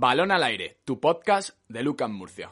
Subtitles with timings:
[0.00, 2.50] Balón al aire, tu podcast de Lucas Murcia.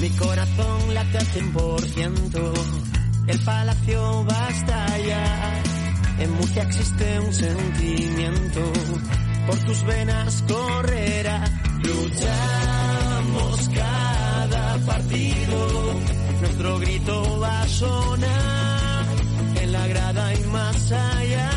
[0.00, 2.52] Mi corazón late al 100%,
[3.26, 5.62] el palacio va a estallar.
[6.20, 8.72] En Murcia existe un sentimiento,
[9.48, 11.44] por tus venas correrá.
[13.74, 15.94] Cada partido,
[16.40, 19.06] nuestro grito va a sonar
[19.62, 21.53] en la grada y más allá.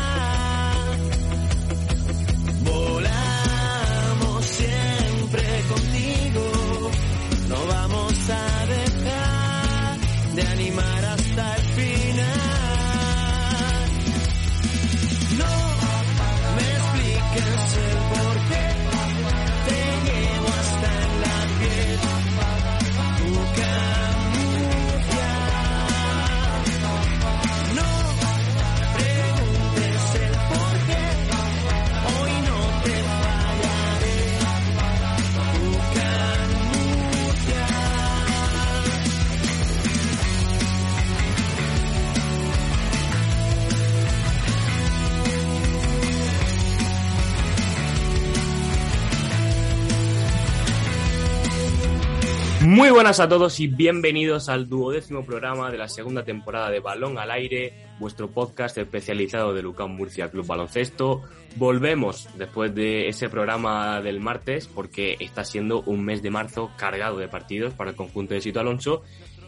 [52.78, 57.18] Muy buenas a todos y bienvenidos al duodécimo programa de la segunda temporada de Balón
[57.18, 61.22] al Aire, vuestro podcast especializado de Lucán Murcia Club Baloncesto.
[61.56, 67.18] Volvemos después de ese programa del martes porque está siendo un mes de marzo cargado
[67.18, 69.02] de partidos para el conjunto de Sito Alonso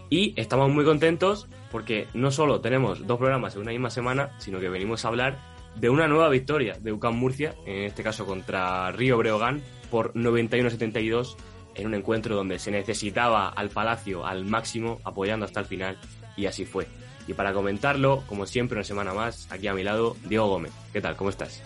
[0.09, 4.59] y estamos muy contentos porque no solo tenemos dos programas en una misma semana, sino
[4.59, 5.39] que venimos a hablar
[5.77, 11.37] de una nueva victoria de UCAM Murcia, en este caso contra Río Breogán, por 91-72
[11.81, 15.99] en un encuentro donde se necesitaba al Palacio al máximo, apoyando hasta el final,
[16.37, 16.87] y así fue.
[17.27, 20.73] Y para comentarlo, como siempre, una semana más, aquí a mi lado, Diego Gómez.
[20.93, 21.17] ¿Qué tal?
[21.17, 21.63] ¿Cómo estás?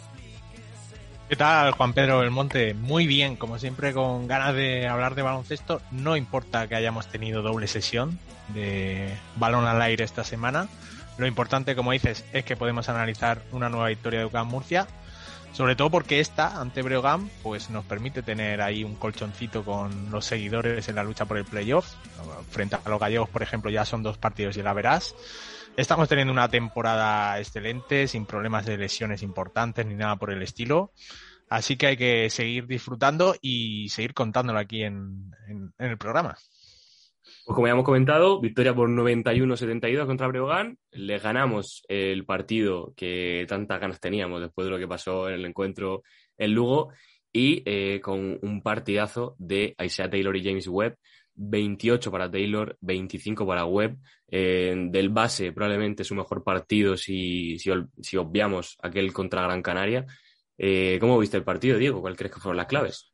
[1.29, 2.75] ¿Qué tal, Juan Pedro Belmonte?
[2.75, 5.81] Muy bien, como siempre, con ganas de hablar de baloncesto.
[5.91, 10.69] No importa que hayamos tenido doble sesión de balón al aire esta semana.
[11.17, 14.87] Lo importante, como dices, es que podemos analizar una nueva victoria de UCAM Murcia.
[15.55, 20.25] Sobre todo porque esta, ante Breogán, pues nos permite tener ahí un colchoncito con los
[20.27, 21.95] seguidores en la lucha por el playoff.
[22.51, 25.15] Frente a los gallegos, por ejemplo, ya son dos partidos y la verás.
[25.77, 30.93] Estamos teniendo una temporada excelente, sin problemas de lesiones importantes ni nada por el estilo.
[31.49, 36.37] Así que hay que seguir disfrutando y seguir contándolo aquí en, en- en el programa.
[37.45, 40.79] Pues como ya hemos comentado, victoria por 91-72 contra Breogán.
[40.93, 45.45] Le ganamos el partido que tantas ganas teníamos después de lo que pasó en el
[45.45, 46.03] encuentro
[46.37, 46.93] en Lugo.
[47.33, 50.97] Y eh, con un partidazo de Isaiah Taylor y James Webb.
[51.37, 53.99] 28 para Taylor, 25 para Webb.
[54.29, 60.07] Eh, del base, probablemente su mejor partido si, si, obviamos aquel contra Gran Canaria.
[60.57, 62.01] Eh, ¿Cómo viste el partido, Diego?
[62.01, 63.11] ¿Cuál crees que fueron las claves?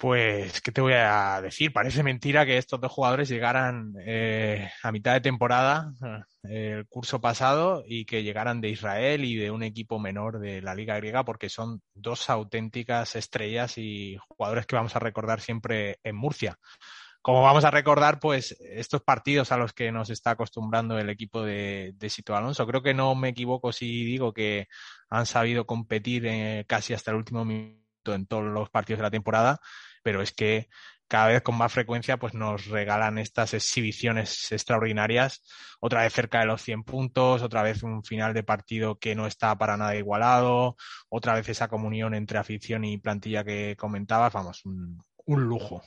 [0.00, 1.74] Pues, ¿qué te voy a decir?
[1.74, 5.92] Parece mentira que estos dos jugadores llegaran eh, a mitad de temporada
[6.48, 10.62] eh, el curso pasado y que llegaran de Israel y de un equipo menor de
[10.62, 15.98] la Liga Griega porque son dos auténticas estrellas y jugadores que vamos a recordar siempre
[16.02, 16.56] en Murcia.
[17.20, 21.42] Como vamos a recordar, pues, estos partidos a los que nos está acostumbrando el equipo
[21.42, 22.66] de, de Sito Alonso.
[22.66, 24.66] Creo que no me equivoco si digo que
[25.10, 29.10] han sabido competir eh, casi hasta el último minuto en todos los partidos de la
[29.10, 29.60] temporada
[30.02, 30.68] pero es que
[31.10, 35.42] cada vez con más frecuencia pues nos regalan estas exhibiciones extraordinarias,
[35.80, 39.26] otra vez cerca de los 100 puntos, otra vez un final de partido que no
[39.26, 40.76] está para nada igualado,
[41.08, 45.82] otra vez esa comunión entre afición y plantilla que comentabas, vamos, un, lujo.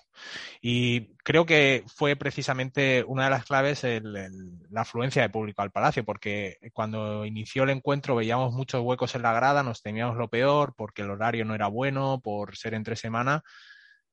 [0.62, 6.06] Y creo que fue precisamente una de las claves la afluencia de público al Palacio,
[6.06, 10.74] porque cuando inició el encuentro veíamos muchos huecos en la grada, nos temíamos lo peor,
[10.77, 13.44] porque el horario no era bueno, por ser entre semana,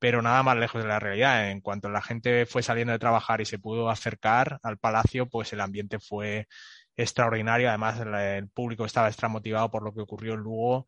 [0.01, 1.51] pero nada más lejos de la realidad.
[1.51, 5.53] En cuanto la gente fue saliendo de trabajar y se pudo acercar al palacio, pues
[5.53, 6.49] el ambiente fue
[6.97, 7.69] extraordinario.
[7.69, 10.87] Además, el, público estaba extra motivado por lo que ocurrió en Lugo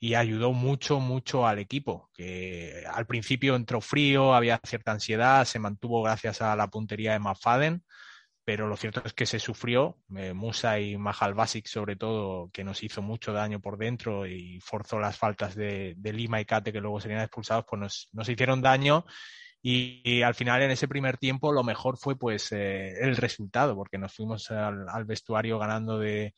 [0.00, 5.58] y ayudó mucho, mucho al equipo, que al principio entró frío, había cierta ansiedad, se
[5.58, 7.84] mantuvo gracias a la puntería de McFadden,
[8.44, 9.98] pero lo cierto es que se sufrió.
[10.16, 14.60] Eh, Musa y Mahal Basic, sobre todo, que nos hizo mucho daño por dentro y
[14.60, 19.06] forzó las faltas de, Lima y Kate, que luego serían expulsados, pues nos, hicieron daño.
[19.62, 23.96] Y, al final, en ese primer tiempo, lo mejor fue pues eh, el resultado, porque
[23.98, 26.34] nos fuimos al, al vestuario ganando de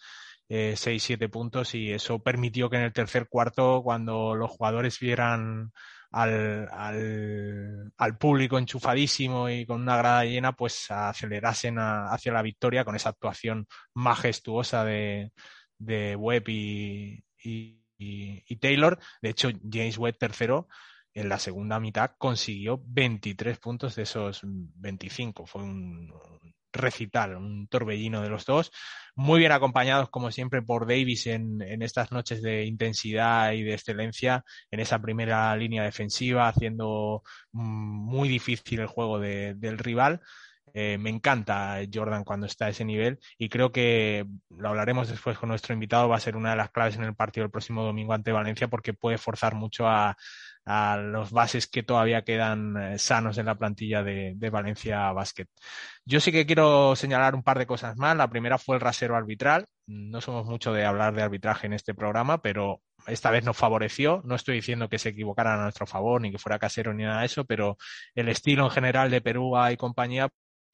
[0.49, 5.73] eh, 6-7 puntos y eso permitió que en el tercer cuarto, cuando los jugadores vieran
[6.11, 12.85] al, al, al, público enchufadísimo y con una grada llena, pues acelerasen hacia la victoria
[12.85, 15.33] con esa actuación majestuosa de,
[15.79, 18.99] de Webb y, y, y, Taylor.
[19.23, 20.69] De hecho, James Webb tercero
[21.15, 25.47] en la segunda mitad consiguió 23 puntos de esos 25.
[25.47, 26.13] Fue un
[26.73, 28.71] recital, un torbellino de los dos,
[29.15, 33.75] muy bien acompañados como siempre por Davis en, en estas noches de intensidad y de
[33.75, 37.23] excelencia en esa primera línea defensiva, haciendo
[37.53, 40.21] mm, muy difícil el juego de, del rival.
[40.75, 45.39] Eh, me encanta Jordan cuando está a ese nivel y creo que lo hablaremos después
[45.39, 47.83] con nuestro invitado, va a ser una de las claves en el partido del próximo
[47.83, 50.17] domingo ante Valencia porque puede forzar mucho a,
[50.67, 55.47] a los bases que todavía quedan eh, sanos en la plantilla de, Valencia Basket.
[56.05, 58.17] Yo sí que quiero señalar un par de cosas más.
[58.17, 59.67] La primera fue el rasero arbitral.
[59.87, 64.23] No somos mucho de hablar de arbitraje en este programa, pero esta vez nos favoreció.
[64.25, 67.21] No estoy diciendo que se equivocaran a nuestro favor, ni que fuera casero, ni nada
[67.21, 67.77] de eso, pero
[68.15, 70.29] el estilo en general de Perú y compañía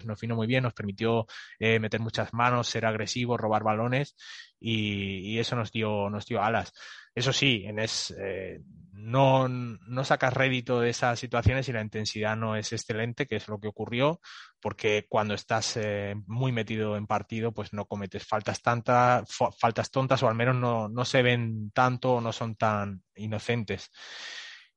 [0.05, 1.27] nos vino muy bien, nos permitió
[1.59, 4.17] eh, meter muchas manos, ser agresivos, robar balones
[4.59, 6.73] y, y, eso nos dio, nos dio alas.
[7.15, 8.61] Eso sí, en es, eh,
[9.03, 13.49] no, no sacas rédito de esas situaciones y la intensidad no es excelente, que es
[13.49, 14.21] lo que ocurrió,
[14.61, 19.29] porque cuando estás eh, muy metido en partido, pues no cometes faltas tantas,
[19.59, 23.91] faltas tontas o al menos no, no se ven tanto o no son tan inocentes.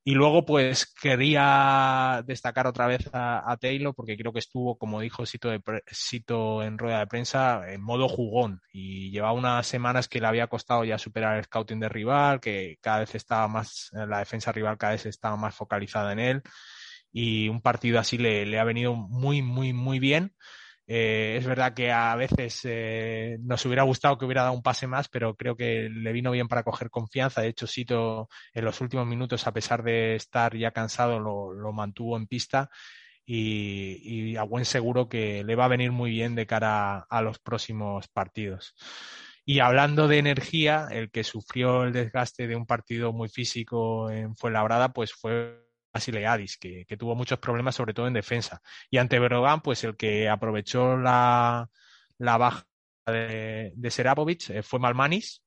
[0.08, 5.26] Y luego, pues quería destacar otra vez a, Taylor porque creo que estuvo, como dijo
[5.26, 5.60] Sito, de,
[6.64, 10.84] en rueda de prensa, en modo jugón y llevaba unas semanas que le había costado
[10.86, 14.94] ya superar el scouting de rival, que cada vez estaba más, la defensa rival cada
[14.94, 16.44] vez estaba más focalizada en él
[17.12, 20.36] y un partido así le, le ha venido muy, muy, muy bien.
[20.88, 24.86] Eh, es verdad que a veces eh, nos hubiera gustado que hubiera dado un pase
[24.86, 27.42] más, pero creo que le vino bien para coger confianza.
[27.42, 32.18] De hecho, Sito en los últimos minutos, a pesar de estar ya cansado, lo, mantuvo
[32.18, 32.70] en pista
[33.26, 37.06] y, y, a buen seguro que le va a venir muy bien de cara a,
[37.10, 38.76] a los próximos partidos.
[39.46, 44.36] Y hablando de energía, el que sufrió el desgaste de un partido muy físico en
[44.36, 45.65] Fuenlabrada, pues fue
[45.96, 48.62] Basileadis, que, que tuvo muchos problemas, sobre todo en defensa.
[48.90, 51.70] Y ante Brogan, pues el que aprovechó la,
[52.20, 52.68] baja
[53.06, 55.42] de, de Serapovic eh, fue Malmanis.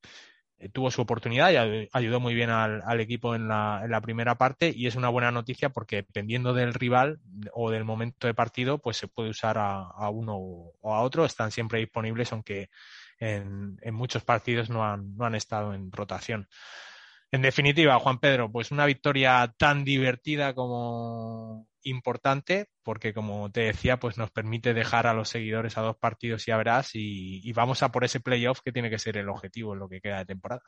[0.58, 4.00] Eh, tuvo su oportunidad y ayudó muy bien al, al equipo en la, en la,
[4.00, 7.20] primera parte y es una buena noticia porque dependiendo del rival
[7.52, 11.26] o del momento de partido, pues se puede usar a, a uno o a otro.
[11.26, 12.70] Están siempre disponibles, aunque
[13.18, 16.48] en, en muchos partidos no han, no han estado en rotación.
[17.30, 23.98] En definitiva, Juan Pedro, pues una victoria tan divertida como importante, porque como te decía,
[23.98, 27.82] pues nos permite dejar a los seguidores a dos partidos, ya verás, y, y vamos
[27.82, 30.26] a por ese playoff que tiene que ser el objetivo en lo que queda de
[30.26, 30.62] temporada.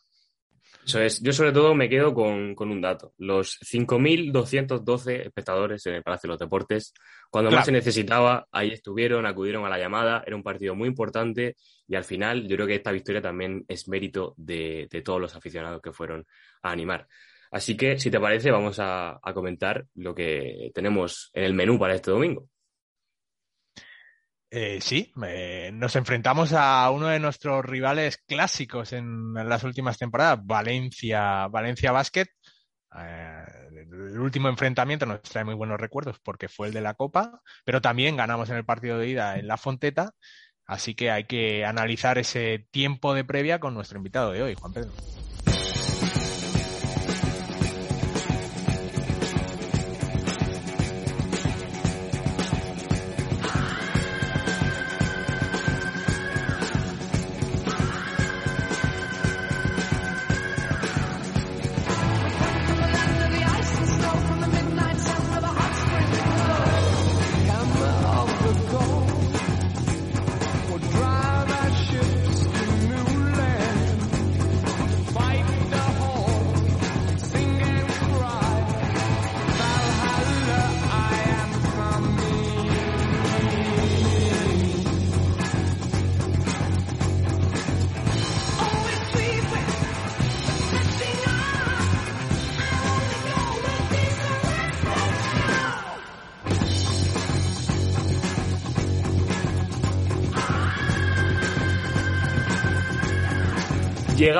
[0.84, 1.22] Eso es.
[1.22, 3.12] Yo sobre todo me quedo con, con un dato.
[3.18, 6.94] Los 5.212 espectadores en el Palacio de los Deportes,
[7.30, 7.60] cuando claro.
[7.60, 10.24] más se necesitaba, ahí estuvieron, acudieron a la llamada.
[10.26, 11.56] Era un partido muy importante
[11.86, 15.34] y al final yo creo que esta victoria también es mérito de, de todos los
[15.36, 16.26] aficionados que fueron
[16.62, 17.06] a animar.
[17.50, 21.78] Así que, si te parece, vamos a, a comentar lo que tenemos en el menú
[21.78, 22.48] para este domingo.
[24.52, 30.40] Eh, sí, eh, nos enfrentamos a uno de nuestros rivales clásicos en, las últimas temporadas,
[30.44, 32.26] Valencia, Valencia Basket.
[32.98, 37.40] Eh, el último enfrentamiento nos trae muy buenos recuerdos porque fue el de la Copa,
[37.64, 40.14] pero también ganamos en el partido de ida en La Fonteta,
[40.66, 44.72] así que hay que analizar ese tiempo de previa con nuestro invitado de hoy, Juan
[44.72, 44.90] Pedro.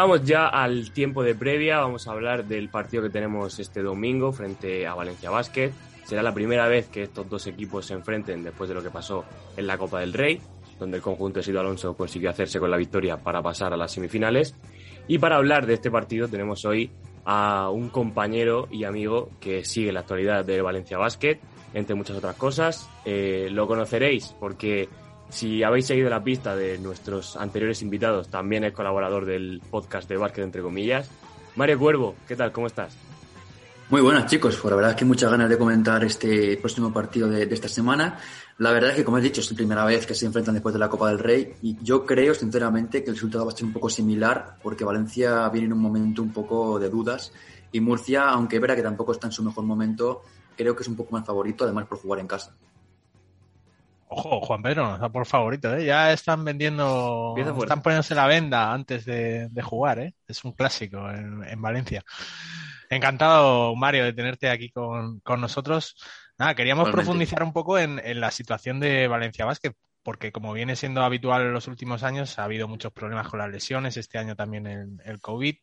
[0.01, 4.33] Llegamos ya al tiempo de previa, vamos a hablar del partido que tenemos este domingo
[4.33, 5.73] frente a Valencia Basket.
[6.07, 9.27] Será la primera vez que estos dos equipos se enfrenten después de lo que pasó
[9.59, 10.41] en la Copa del Rey,
[10.79, 13.93] donde el conjunto de Sido Alonso consiguió hacerse con la victoria para pasar a las
[13.93, 14.55] semifinales.
[15.07, 16.91] Y para hablar de este partido tenemos hoy
[17.27, 21.39] a un compañero y amigo que sigue la actualidad de Valencia Basket,
[21.75, 22.89] entre muchas otras cosas.
[23.05, 24.89] Eh, lo conoceréis porque
[25.31, 30.17] si habéis seguido la pista de nuestros anteriores invitados, también es colaborador del podcast de
[30.17, 31.09] Básquet, entre comillas.
[31.57, 32.53] Mario Cuervo, ¿qué tal?
[32.53, 32.97] ¿Cómo estás?
[33.91, 37.29] Muy buenas chicos, pues la verdad es que muchas ganas de comentar este próximo partido
[37.29, 38.19] de, esta semana.
[38.59, 40.73] La verdad es que, como he dicho, es la primera vez que se enfrentan después
[40.73, 43.65] de la Copa del Rey y yo creo, sinceramente, que el resultado va a ser
[43.65, 47.33] un poco similar porque Valencia viene en un momento un poco de dudas
[47.73, 50.23] y Murcia, aunque verá que tampoco está en su mejor momento,
[50.57, 52.55] creo que es un poco más favorito, además por jugar en casa.
[54.13, 55.85] Ojo, Juan Pedro está por favorito, ¿eh?
[55.85, 60.15] Ya están vendiendo, están poniéndose la venda antes de, jugar, ¿eh?
[60.27, 62.05] Es un clásico en Valencia.
[62.91, 65.95] Encantado, Mario, de tenerte aquí con, nosotros.
[66.37, 71.05] Nada, queríamos profundizar un poco en, la situación de Valencia Basket, porque como viene siendo
[71.05, 74.67] habitual en los últimos años, ha habido muchos problemas con las lesiones, este año también
[74.67, 75.55] el, el COVID,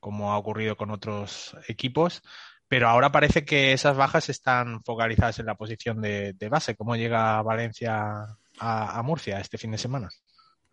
[0.00, 2.22] como ha ocurrido con otros equipos,
[2.68, 6.76] pero ahora parece que esas bajas están focalizadas en la posición de, base.
[6.76, 10.08] ¿Cómo llega Valencia a Murcia este fin de semana?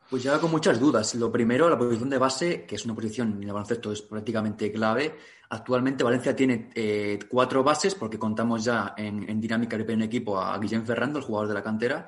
[0.09, 1.15] Pues ya con muchas dudas.
[1.15, 4.71] Lo primero, la posición de base, que es una posición en el baloncesto es prácticamente
[4.71, 5.17] clave.
[5.49, 10.57] Actualmente Valencia tiene eh, cuatro bases, porque contamos ya en, dinámica de primer equipo a
[10.59, 12.07] Guillén Ferrando, el jugador de la cantera.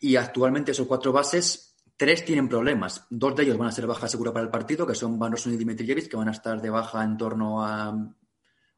[0.00, 3.06] Y actualmente esos cuatro bases, tres tienen problemas.
[3.10, 5.52] Dos de ellos van a ser baja segura para el partido, que son Van Rossum
[5.52, 7.94] y Dimitrijevic, que van a estar de baja en torno a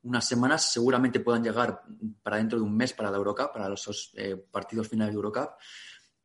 [0.08, 0.72] unas semanas.
[0.72, 1.82] Seguramente puedan llegar
[2.22, 5.50] para dentro de un mes para la Eurocup, para los eh, partidos finales de Eurocup.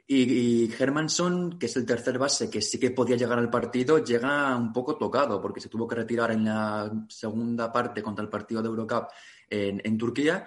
[0.05, 4.55] Y, Hermanson, que es el tercer base, que sí que podía llegar al partido, llega
[4.55, 8.61] un poco tocado porque se tuvo que retirar en la segunda parte contra el partido
[8.61, 9.07] de Eurocup
[9.49, 10.45] en, Turquía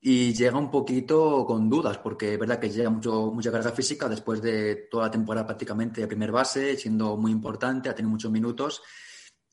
[0.00, 4.08] y llega un poquito con dudas porque es verdad que llega mucho, mucha carga física
[4.08, 8.30] después de toda la temporada prácticamente de primer base, siendo muy importante, ha tenido muchos
[8.30, 8.82] minutos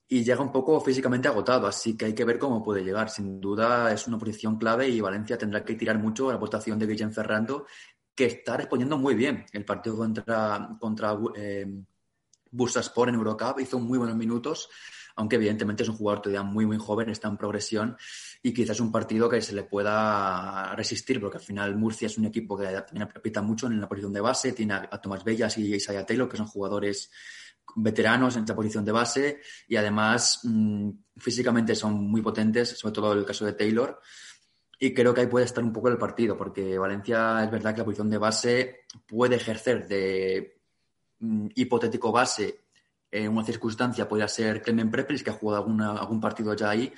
[0.10, 3.10] y llega un poco físicamente agotado, así que hay que ver cómo puede llegar.
[3.10, 6.80] Sin duda es una posición clave y Valencia tendrá que tirar mucho a la votación
[6.80, 7.66] de Guillén Ferrando
[8.16, 9.46] que está respondiendo muy bien.
[9.54, 11.68] El partido contra, contra eh,
[12.50, 14.70] Bursaspor en Eurocup hizo muy buenos minutos,
[15.16, 17.96] aunque evidentemente es un jugador todavía muy, muy joven, está en progresión
[18.42, 22.26] y quizás un partido que se le pueda resistir, porque al final Murcia es un
[22.26, 25.76] equipo que también aprieta mucho en la posición de base, tiene a, Tomás Bellas y
[25.76, 27.12] Isaiah Taylor, que son jugadores
[27.76, 33.14] veteranos en esta posición de base y además mm, físicamente son muy potentes, sobre todo
[33.14, 34.00] el caso de Taylor.
[34.80, 37.80] Y creo que ahí puede estar un poco el partido, porque Valencia es verdad que
[37.80, 40.62] la posición de base puede ejercer de
[41.20, 42.68] mm, hipotético base
[43.10, 46.94] en una circunstancia, podría ser Clemen Preplis, que ha jugado algún partido ya ahí,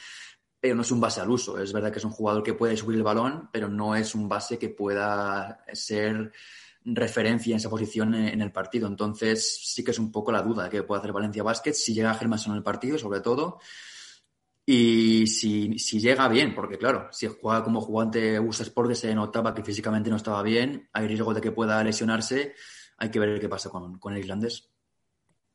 [0.60, 1.60] pero no es un base al uso.
[1.60, 4.28] Es verdad que es un jugador que puede subir el balón, pero no es un
[4.28, 6.32] base que pueda ser
[6.96, 8.88] referencia en esa posición en el partido.
[8.88, 11.94] Entonces, sí que es un poco la duda de que puede hacer Valencia Basket si
[11.94, 13.60] llega Germason en el partido, sobre todo.
[14.66, 19.16] Y si, si, llega bien, porque claro, si juega como jugante USA Sport que se
[19.16, 22.54] notaba que físicamente no estaba bien, hay riesgo de que pueda lesionarse,
[22.98, 24.70] hay que ver qué pasa con, con el islandés.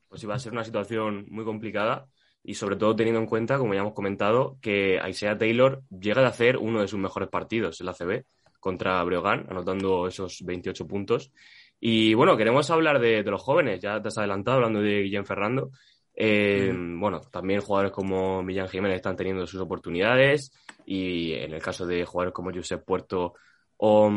[0.08, 2.08] Pues iba a ser una situación muy complicada
[2.42, 6.26] y sobre todo teniendo en cuenta, como ya hemos comentado, que Isaiah Taylor llega de
[6.26, 8.24] hacer uno de sus mejores partidos en la CB
[8.64, 11.30] contra Breogán, anotando esos 28 puntos.
[11.78, 15.26] Y bueno, queremos hablar de, de los jóvenes, ya te has adelantado hablando de Guillén
[15.26, 15.70] Ferrando.
[16.16, 20.50] Eh, bueno, también jugadores como Millán Jiménez están teniendo sus oportunidades
[20.86, 23.34] y en el caso de jugadores como Josep Puerto
[23.76, 24.10] o,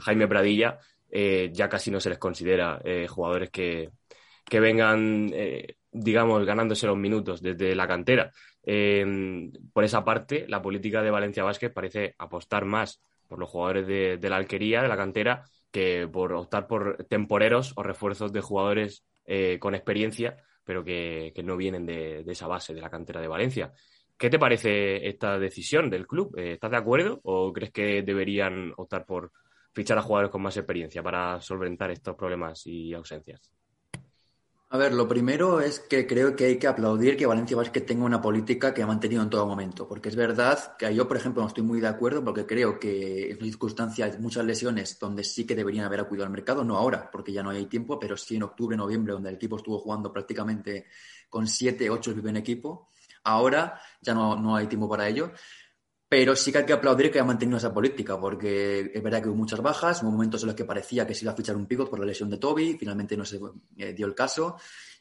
[0.00, 3.90] Jaime Pradilla, eh, ya casi no se les considera eh, jugadores que,
[4.44, 5.30] que vengan,
[5.92, 8.32] digamos, ganándose los minutos desde la cantera.
[9.72, 13.00] por esa parte, la política de Valencia Vázquez parece apostar más
[13.32, 17.72] por los jugadores de, de la alquería, de la cantera, que por optar por temporeros
[17.76, 19.04] o refuerzos de jugadores
[19.60, 23.72] con experiencia pero que, no vienen de, esa base de la cantera de Valencia.
[24.16, 26.36] ¿Qué te parece esta decisión del club?
[26.38, 29.32] Eh, ¿Estás de acuerdo o crees que deberían optar por
[29.72, 33.50] fichar a jugadores con más experiencia para solventar estos problemas y ausencias?
[34.74, 38.06] A ver, lo primero es que creo que hay que aplaudir que Valencia Basket tenga
[38.06, 41.42] una política que ha mantenido en todo momento, porque es verdad que yo, por ejemplo,
[41.42, 45.54] no estoy muy de acuerdo porque creo que en circunstancias, muchas lesiones donde sí que
[45.54, 48.44] deberían haber acudido al mercado, no ahora, porque ya no hay tiempo, pero sí en
[48.44, 50.86] octubre, noviembre, donde el equipo estuvo jugando prácticamente
[51.28, 52.88] con siete, ocho en equipo.
[53.24, 55.32] Ahora ya no, no hay tiempo para ello.
[56.12, 59.30] Pero sí que hay que aplaudir que haya mantenido esa política, porque es verdad que
[59.30, 61.64] hubo muchas bajas, hubo momentos en los que parecía que se iba a fichar un
[61.64, 63.40] pivot por la lesión de Toby, finalmente no se
[63.78, 64.58] eh, dio el caso,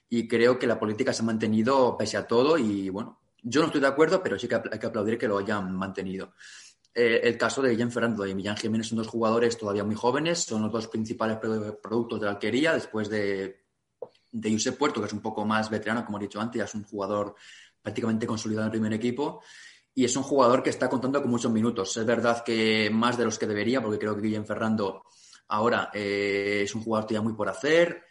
[0.07, 3.67] y creo que la política se ha mantenido pese a todo, y bueno, yo no
[3.67, 6.31] estoy de acuerdo, pero sí que hay que aplaudir que lo hayan mantenido.
[6.95, 10.39] Eh, el caso de Guillén Ferrando y Millán Jiménez son dos jugadores todavía muy jóvenes,
[10.39, 11.39] son los dos principales
[11.83, 13.65] productos de la alquería, después de,
[14.31, 16.73] de Josep Puerto, que es un poco más veterano, como he dicho antes, ya es
[16.73, 17.35] un jugador
[17.81, 19.41] prácticamente consolidado en el primer equipo
[19.93, 21.95] y es un jugador que está contando con muchos minutos.
[21.97, 25.03] Es verdad que más de los que debería, porque creo que Guillem Ferrando
[25.49, 28.03] ahora eh, es un jugador todavía muy por hacer.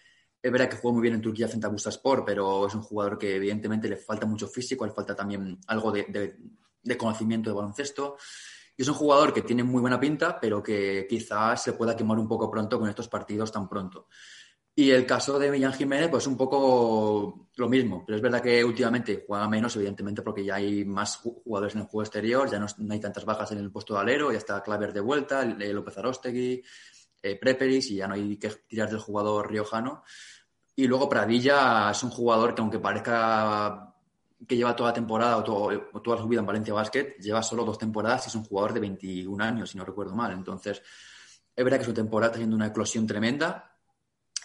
[0.43, 3.19] Es verdad que juega muy bien en Turquía frente a Sport, pero es un jugador
[3.19, 6.37] que evidentemente le falta mucho físico, le falta también algo de,
[6.83, 8.17] de conocimiento de baloncesto.
[8.77, 12.19] Y es un jugador que tiene muy buena pinta, pero que quizás se pueda quemar
[12.19, 14.07] un poco pronto con estos partidos tan pronto.
[14.81, 18.65] Y el caso de Millán Jiménez, pues un poco lo mismo, pero es verdad que
[18.65, 22.67] últimamente juega menos, evidentemente, porque ya hay más jugadores en el juego exterior, ya no,
[22.91, 26.63] hay tantas bajas en el puesto de alero, ya está Claver de vuelta, López Arostegui,
[27.23, 30.03] eh, Preperis, y ya no hay que tirar del jugador riojano.
[30.75, 33.95] Y luego Pradilla es un jugador que aunque parezca
[34.49, 35.43] que lleva toda la temporada o,
[36.01, 38.81] toda su vida en Valencia Basket, lleva solo dos temporadas y es un jugador de
[38.81, 40.33] 21 años, si no recuerdo mal.
[40.33, 40.81] Entonces,
[41.55, 43.70] es verdad que su temporada está haciendo una eclosión tremenda,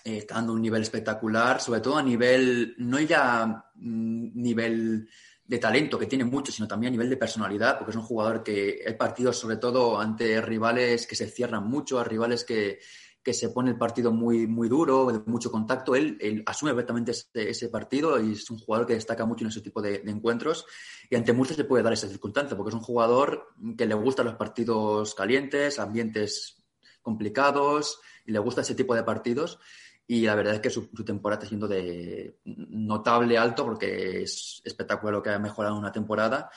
[0.06, 5.10] eh, está dando un nivel espectacular, sobre todo a nivel, no ya mm, nivel
[5.44, 8.44] de talento, que tiene mucho, sino también a nivel de personalidad, porque es un jugador
[8.44, 12.80] que el partido, sobre todo ante rivales que se cierran mucho, a rivales que,
[13.34, 18.22] se pone el partido muy, muy duro, de mucho contacto, él, asume perfectamente ese, partido
[18.24, 20.68] y es un jugador que destaca mucho en ese tipo de, encuentros.
[21.10, 24.28] Y ante Murcia se puede dar esa circunstancia, porque es un jugador que le gustan
[24.28, 26.64] los partidos calientes, ambientes
[27.02, 29.60] complicados, y le gusta ese tipo de partidos
[30.08, 35.14] y la verdad es que su, temporada está siendo de notable alto porque es espectacular
[35.14, 36.50] lo que ha mejorado en una temporada.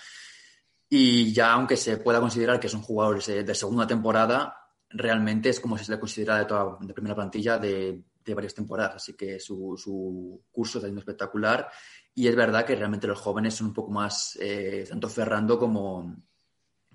[0.90, 4.54] Y ya aunque se pueda considerar que es un jugador de segunda temporada,
[4.90, 8.54] realmente es como si se le considera de, toda, de primera plantilla de, de, varias
[8.54, 8.96] temporadas.
[8.96, 11.70] Así que su, su, curso está siendo espectacular.
[12.14, 16.16] Y es verdad que realmente los jóvenes son un poco más, eh, tanto Ferrando como,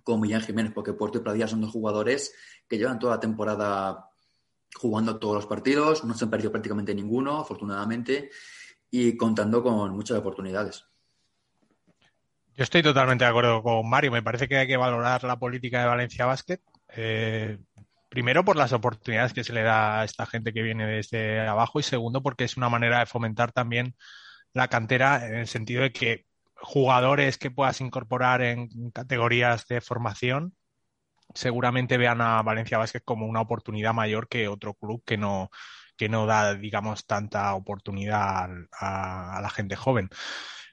[0.04, 2.34] como Millán Jiménez, porque Puerto y Pradilla son dos jugadores
[2.68, 4.13] que llevan toda la temporada
[4.76, 8.30] jugando todos los partidos, no se han perdido prácticamente ninguno, afortunadamente,
[8.90, 10.86] y contando con muchas oportunidades.
[12.56, 14.12] Yo estoy totalmente de acuerdo con Mario.
[14.12, 16.60] Me parece que hay que valorar la política de Valencia Basket.
[16.90, 17.58] Eh,
[18.10, 21.80] primero por las oportunidades que se le da a esta gente que viene desde abajo
[21.80, 23.96] y segundo porque es una manera de fomentar también
[24.54, 30.54] la cantera en el sentido de que jugadores que puedas incorporar en categorías de formación
[31.34, 35.50] seguramente vean a Valencia Vázquez como una oportunidad mayor que otro club que no,
[35.98, 40.10] que no da, digamos, tanta oportunidad a, la gente joven.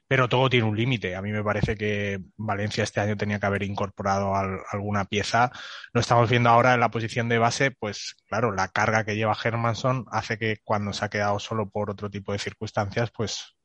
[0.07, 1.15] Pero todo tiene un límite.
[1.15, 5.51] A mí me parece que Valencia este año tenía que haber incorporado alguna pieza.
[5.93, 9.37] Lo estamos viendo ahora en la posición de base, pues claro, la carga que lleva
[9.41, 13.55] Hermanson hace que cuando se ha quedado solo por otro tipo de circunstancias, pues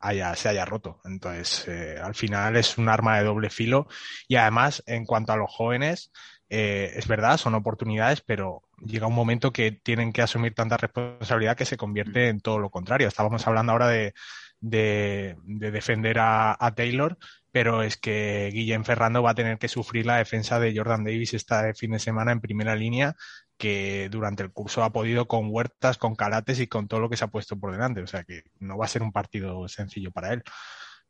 [0.00, 1.00] haya, se haya roto.
[1.04, 3.86] Entonces, eh, al final es un arma de doble filo
[4.28, 6.12] y además, en cuanto a los jóvenes,
[6.56, 11.56] eh, es verdad, son oportunidades, pero llega un momento que tienen que asumir tanta responsabilidad
[11.56, 13.08] que se convierte en todo lo contrario.
[13.08, 14.14] Estábamos hablando ahora de,
[14.60, 17.18] de, defender a, Taylor,
[17.50, 21.34] pero es que Guillem Ferrando va a tener que sufrir la defensa de Jordan Davis
[21.34, 23.16] este fin de semana en primera línea,
[23.58, 27.16] que durante el curso ha podido con huertas, con calates y con todo lo que
[27.16, 28.00] se ha puesto por delante.
[28.00, 30.44] O sea que no va a ser un partido sencillo para él.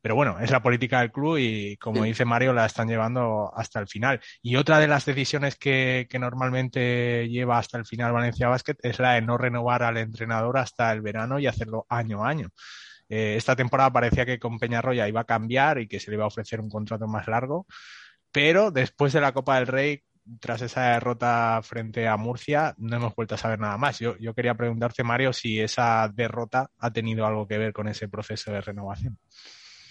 [0.05, 3.81] Pero bueno, es la política del club y como dice Mario, la están llevando hasta
[3.81, 4.21] el final.
[4.43, 9.14] Y otra de las decisiones que, normalmente lleva hasta el final Valencia Basket es la
[9.14, 12.51] de no renovar al entrenador hasta el verano y hacerlo año a año.
[13.09, 16.25] Eh, esta temporada parecía que con Peñarroya iba a cambiar y que se le iba
[16.25, 17.67] a ofrecer un contrato más largo,
[18.31, 20.03] pero después de la Copa del Rey,
[20.38, 24.01] tras esa derrota frente a Murcia, no hemos vuelto a saber nada más.
[24.01, 28.07] Yo, yo quería preguntarte, Mario, si esa derrota ha tenido algo que ver con ese
[28.07, 29.19] proceso de renovación.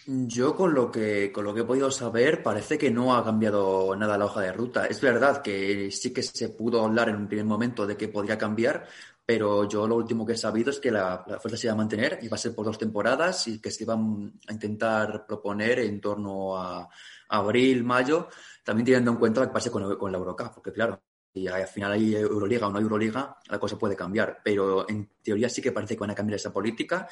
[0.06, 3.96] Yo con lo que con lo que he podido saber parece que no ha cambiado
[3.96, 4.86] nada la hoja de ruta.
[4.86, 8.38] Es verdad que sí que se pudo hablar en un primer momento de que podría
[8.38, 8.86] cambiar,
[9.26, 12.20] pero yo lo último que he sabido es que la, fuerza se iba a mantener
[12.22, 16.02] y va a ser por dos temporadas y que se iban a intentar proponer en
[16.02, 16.90] torno a,
[17.30, 18.28] abril, mayo,
[18.64, 21.02] también teniendo en cuenta lo que pase con, con la Eurocup, porque claro,
[21.36, 24.42] y al final hay Euroliga o no hay Euroliga, la cosa puede cambiar.
[24.44, 27.08] Pero en teoría sí que parece que van a cambiar esa política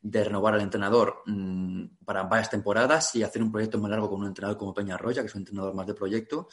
[0.00, 4.20] de renovar al entrenador mm, para varias temporadas y hacer un proyecto más largo con
[4.20, 6.48] un entrenador como Peña Roya, que es un entrenador más de proyecto.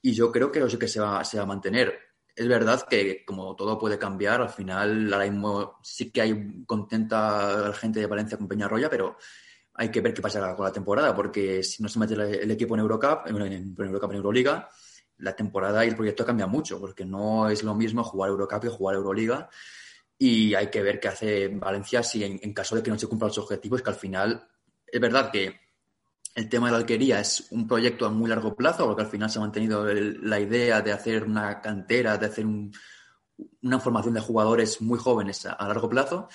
[0.00, 1.98] Y yo creo que eso sí que se va, se va a mantener.
[2.36, 7.68] Es verdad que como todo puede cambiar, al final ahora mismo sí que hay contenta
[7.68, 9.16] la gente de Valencia con Peña Roya, pero
[9.74, 12.74] hay que ver qué pasa con la temporada, porque si no se mete el equipo
[12.74, 14.70] en Eurocup, en, en Eurocup, en Euroliga,
[15.20, 18.68] la temporada y el proyecto cambia mucho, porque no es lo mismo jugar Eurocup que
[18.68, 19.48] jugar Euroliga.
[20.18, 23.28] Y hay que ver qué hace Valencia si en, caso de que no se cumplan
[23.28, 24.48] los objetivos, que al final
[24.86, 25.60] es verdad que
[26.34, 29.30] el tema de la alquería es un proyecto a muy largo plazo, porque al final
[29.30, 32.46] se ha mantenido la idea de hacer una cantera, de hacer
[33.62, 36.28] una formación de jugadores muy jóvenes a, largo plazo.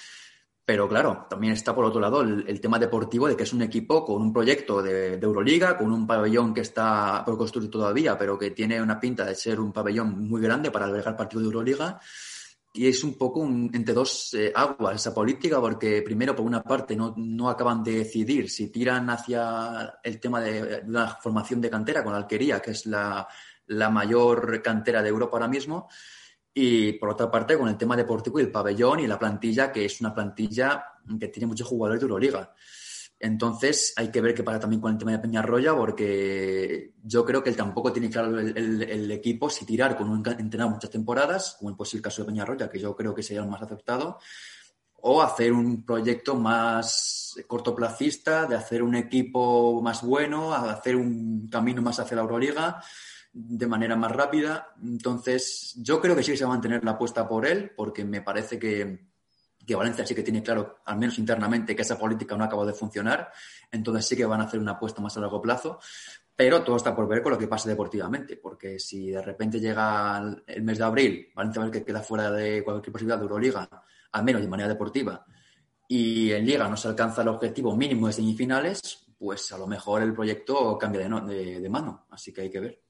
[0.65, 4.03] Pero claro, también está por otro lado el, tema deportivo de que es un equipo
[4.03, 8.49] con un proyecto de, Euroliga, con un pabellón que está por construir todavía, pero que
[8.49, 11.99] tiene una pinta de ser un pabellón muy grande para albergar partidos de Euroliga.
[12.73, 16.95] Y es un poco entre dos eh, aguas esa política, porque primero, por una parte,
[16.95, 22.03] no, no, acaban de decidir si tiran hacia el tema de, una formación de cantera
[22.03, 23.25] con Alquería, que es la,
[23.67, 25.87] la mayor cantera de Europa ahora mismo,
[26.57, 29.83] y por otra parte, con el tema deportivo y el pabellón y la plantilla, que
[29.83, 30.85] es una plantilla
[31.19, 32.55] que tiene muchos jugadores de Euroliga.
[33.19, 37.43] Entonces, hay que ver qué pasa también con el tema de Peñarroya, porque yo creo
[37.43, 41.75] que él tampoco tiene claro el, equipo si tirar con un entrenador muchas temporadas, como
[41.77, 44.19] el caso de Peñarroya, que yo creo que sería el más aceptado,
[45.01, 51.81] o hacer un proyecto más cortoplacista, de hacer un equipo más bueno, hacer un camino
[51.81, 52.81] más hacia la Euroliga
[53.37, 54.69] de manera más rápida.
[54.81, 58.21] Entonces, yo creo que sí se va a mantener la apuesta por él, porque me
[58.21, 59.09] parece que,
[59.75, 63.29] Valencia sí que tiene claro, al menos internamente, que esa política no acaba de funcionar.
[63.69, 65.79] Entonces, sí que van a hacer una apuesta más a largo plazo.
[66.33, 70.21] Pero todo está por ver con lo que pase deportivamente, porque si de repente llega
[70.47, 73.69] el mes de abril, Valencia va que queda fuera de cualquier posibilidad de Euroliga,
[74.11, 75.25] al menos de manera deportiva,
[75.87, 80.01] y en Liga no se alcanza el objetivo mínimo de semifinales, pues a lo mejor
[80.01, 82.05] el proyecto cambia de mano.
[82.09, 82.84] Así que hay que ver.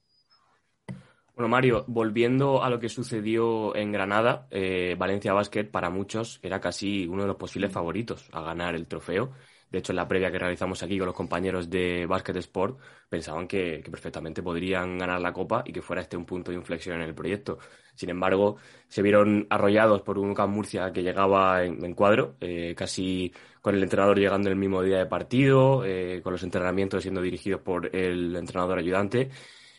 [1.35, 6.61] Bueno, Mario, volviendo a lo que sucedió en Granada, eh, Valencia Basket para muchos era
[6.61, 9.33] casi uno de los posibles favoritos a ganar el trofeo.
[9.69, 13.49] De hecho, en la previa que realizamos aquí con los compañeros de Basket Sport, pensaban
[13.49, 17.09] que, perfectamente podrían ganar la Copa y que fuera este un punto de inflexión en
[17.09, 17.57] el proyecto.
[17.95, 18.55] Sin embargo,
[18.87, 23.83] se vieron arrollados por un Camp Murcia que llegaba en, cuadro, eh, casi con el
[23.83, 28.33] entrenador llegando el mismo día de partido, eh, con los entrenamientos siendo dirigidos por el
[28.37, 29.31] entrenador ayudante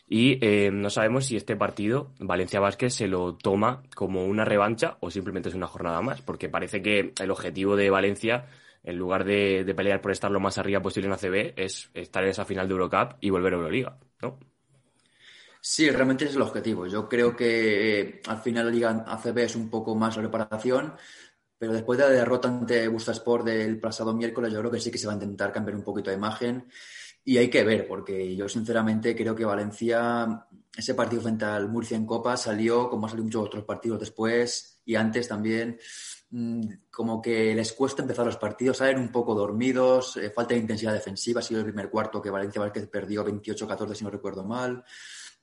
[0.09, 4.99] y eh, no sabemos si este partido, Valencia Vázquez, se lo toma como una revancha
[5.01, 8.47] o simplemente es una jornada más, porque parece que el objetivo de Valencia,
[8.85, 12.31] en lugar de, pelear por estar lo más arriba posible en ACB, es estar en
[12.31, 14.39] esa final de Eurocup y volver a Euroliga, ¿no?
[15.61, 16.87] Sí, realmente es el objetivo.
[16.87, 20.95] Yo creo que eh, al final la Liga ACB es un poco más la preparación,
[21.59, 24.99] pero después de la derrota ante Bustasport del pasado miércoles, yo creo que sí que
[24.99, 26.67] se va a intentar cambiar un poquito de imagen
[27.29, 31.97] y hay que ver, porque yo sinceramente creo que Valencia, ese partido frente al Murcia
[31.97, 35.77] en Copa salió, como ha salido muchos otros partidos después y antes también,
[36.31, 40.61] mm, como que les cuesta empezar los partidos, salen un poco dormidos, eh, falta de
[40.61, 44.85] intensidad defensiva, ha sido el primer cuarto que Valencia perdió 28-14 si no recuerdo mal.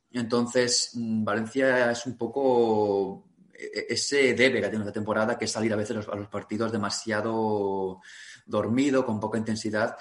[0.09, 5.45] Entonces, mm, Valencia es un poco e, e, ese debe que tiene esta temporada, que
[5.45, 7.99] es salir a veces a los partidos demasiado
[8.45, 9.97] dormido, con poca intensidad.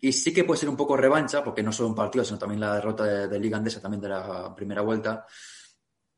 [0.00, 2.60] Y sí que puede ser un poco revancha, porque no solo un partido, sino también
[2.60, 5.26] la derrota de, Liga Andesa, también de la primera vuelta.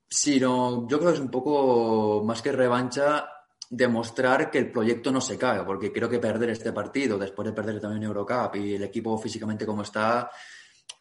[0.08, 3.28] Sino, yo creo que es un poco más que revancha
[3.68, 7.54] demostrar que el proyecto no se cae, porque creo que perder este partido, después de
[7.54, 10.30] perder también Eurocup y el equipo físicamente como está,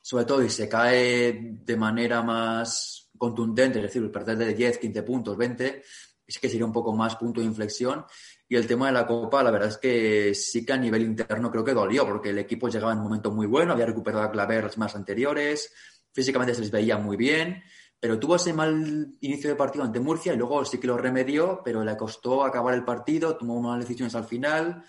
[0.02, 5.04] sobre todo y se cae de manera más contundente, es decir, perder de 10, 15
[5.04, 5.84] puntos, 20,
[6.26, 8.06] es que sería un poco más punto de inflexión.
[8.52, 11.50] Y el tema de la Copa, la verdad es que sí que a nivel interno
[11.50, 14.30] creo que dolió, porque el equipo llegaba en un momento muy bueno, había recuperado a
[14.30, 15.74] Claver más anteriores,
[16.12, 17.64] físicamente se les veía muy bien,
[17.98, 21.62] pero tuvo ese mal inicio de partido ante Murcia y luego sí que lo remedió,
[21.64, 24.84] pero le costó acabar el partido, tomó malas decisiones al final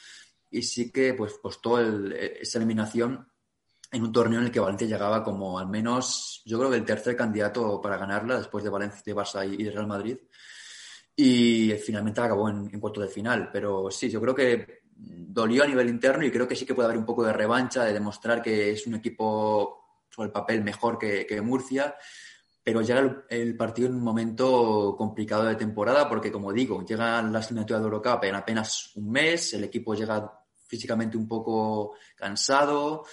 [0.50, 3.28] y sí que pues costó esa eliminación
[3.92, 6.84] en un torneo en el que Valencia llegaba como al menos, yo creo que el
[6.84, 10.18] tercer candidato para ganarla después de Valencia, de Barça y de Real Madrid
[11.16, 13.50] y finalmente acabó en, en de final.
[13.52, 16.86] Pero sí, yo creo que dolió a nivel interno y creo que sí que puede
[16.86, 20.98] haber un poco de revancha, de demostrar que es un equipo sobre el papel mejor
[20.98, 21.96] que, Murcia,
[22.62, 27.38] pero llega el, partido en un momento complicado de temporada porque, como digo, llega la
[27.38, 30.30] asignatura de Eurocup en apenas un mes, el equipo llega
[30.66, 33.04] físicamente un poco cansado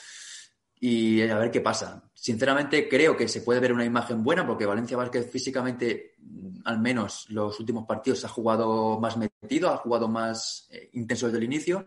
[0.79, 2.08] y a ver qué pasa.
[2.21, 6.17] Sinceramente creo que se puede ver una imagen buena porque Valencia Vázquez físicamente,
[6.65, 11.37] al menos los últimos partidos, ha jugado más metido, ha jugado más eh, intenso desde
[11.37, 11.85] el inicio.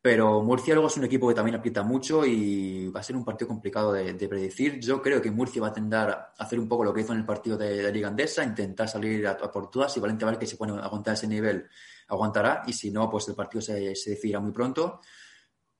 [0.00, 3.26] Pero Murcia luego es un equipo que también aprieta mucho y va a ser un
[3.26, 4.80] partido complicado de, predecir.
[4.80, 7.18] Yo creo que Murcia va a tender a hacer un poco lo que hizo en
[7.18, 9.92] el partido de, Liga Andesa, intentar salir a, todas.
[9.92, 11.68] Si Valencia Vázquez se pone a aguantar ese nivel,
[12.08, 12.62] aguantará.
[12.66, 15.02] Y si no, pues el partido se, se decidirá muy pronto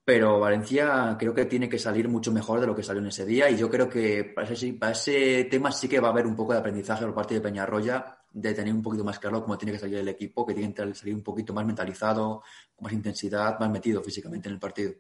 [0.07, 3.27] pero Valencia creo que tiene que salir mucho mejor de lo que salió en ese
[3.27, 6.29] día y yo creo que para ese, para ese tema sí que va a haber
[6.29, 9.59] un poco de aprendizaje por parte de Peñarroya, de tener un poquito más claro cómo
[9.59, 12.45] tiene que salir el equipo, que tiene que salir un poquito más mentalizado,
[12.77, 14.93] con más intensidad, más metido físicamente en el partido.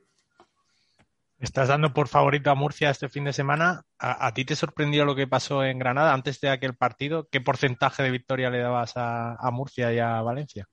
[1.38, 3.84] Estás dando por favorito a Murcia este fin de semana.
[4.00, 7.28] ¿A, ti te sorprendió lo que pasó en Granada antes de aquel partido?
[7.30, 10.66] ¿Qué porcentaje de victoria le dabas a, a Murcia y a Valencia?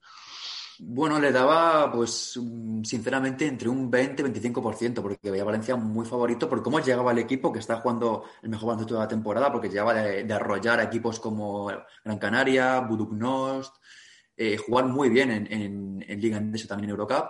[0.80, 2.40] Bueno, le daba, pues,
[2.84, 7.12] sinceramente, entre un 20 y 25%, porque veía a Valencia muy favorito por cómo llegaba
[7.12, 10.80] el equipo, que está jugando el mejor baloncesto de la temporada, porque llegaba de, arrollar
[10.80, 11.68] a equipos como
[12.04, 13.76] Gran Canaria, Buduknost,
[14.36, 17.30] eh, jugar muy bien en, en, en Liga Endesa, también en Eurocup.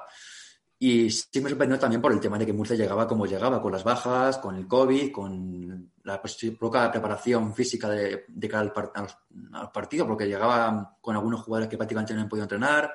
[0.84, 3.72] Y sí me sorprendió también por el tema de que Murcia llegaba como llegaba, con
[3.72, 6.22] las bajas, con el COVID, con la
[6.60, 12.14] poca preparación física de, de cara al, partido, porque llegaba con algunos jugadores que prácticamente
[12.14, 12.94] no han podido entrenar.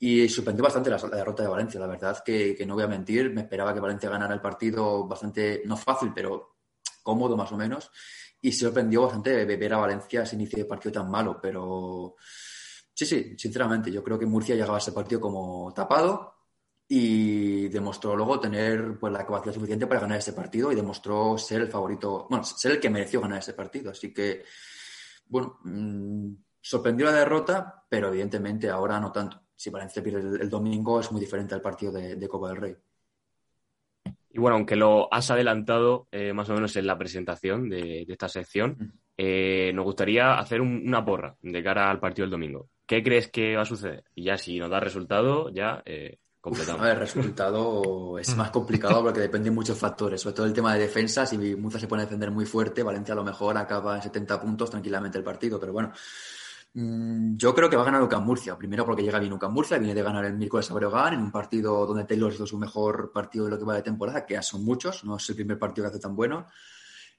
[0.00, 1.78] Y sorprendió bastante la, derrota de Valencia.
[1.78, 5.06] La verdad que, que, no voy a mentir, me esperaba que Valencia ganara el partido
[5.06, 6.56] bastante, no fácil, pero
[7.02, 7.90] cómodo más o menos.
[8.40, 11.38] Y sorprendió bastante ver a Valencia ese inicio de partido tan malo.
[11.40, 12.16] Pero
[12.94, 16.40] sí, sí, sinceramente, yo creo que Murcia llegaba a ese partido como tapado
[16.92, 21.60] y demostró luego tener pues, la capacidad suficiente para ganar ese partido y demostró ser
[21.60, 23.92] el favorito, bueno, ser el que mereció ganar ese partido.
[23.92, 24.44] Así que,
[25.26, 29.40] bueno, mmm, sorprendió la derrota, pero evidentemente ahora no tanto.
[29.60, 32.76] Si Valencia pierde el, domingo es muy diferente al partido de, Copa del Rey.
[34.30, 38.26] Y bueno, aunque lo has adelantado eh, más o menos en la presentación de, esta
[38.26, 42.70] sección, eh, nos gustaría hacer una porra de cara al partido del domingo.
[42.86, 44.04] ¿Qué crees que va a suceder?
[44.14, 49.02] Y ya si nos da resultado, ya eh, a ver, el resultado es más complicado
[49.02, 51.26] porque depende de muchos factores, sobre todo el tema de defensa.
[51.26, 54.40] Si Murcia se pone a defender muy fuerte, Valencia a lo mejor acaba en 70
[54.40, 55.92] puntos tranquilamente el partido, pero bueno.
[56.72, 58.56] Mm, yo creo que va a ganar Ucam Murcia.
[58.56, 61.32] Primero porque llega bien Ucam Murcia, viene de ganar el miércoles a Breogán en un
[61.32, 64.42] partido donde Taylor hizo su mejor partido de lo que va de temporada, que ya
[64.42, 66.46] son muchos, no es el primer partido que hace tan bueno.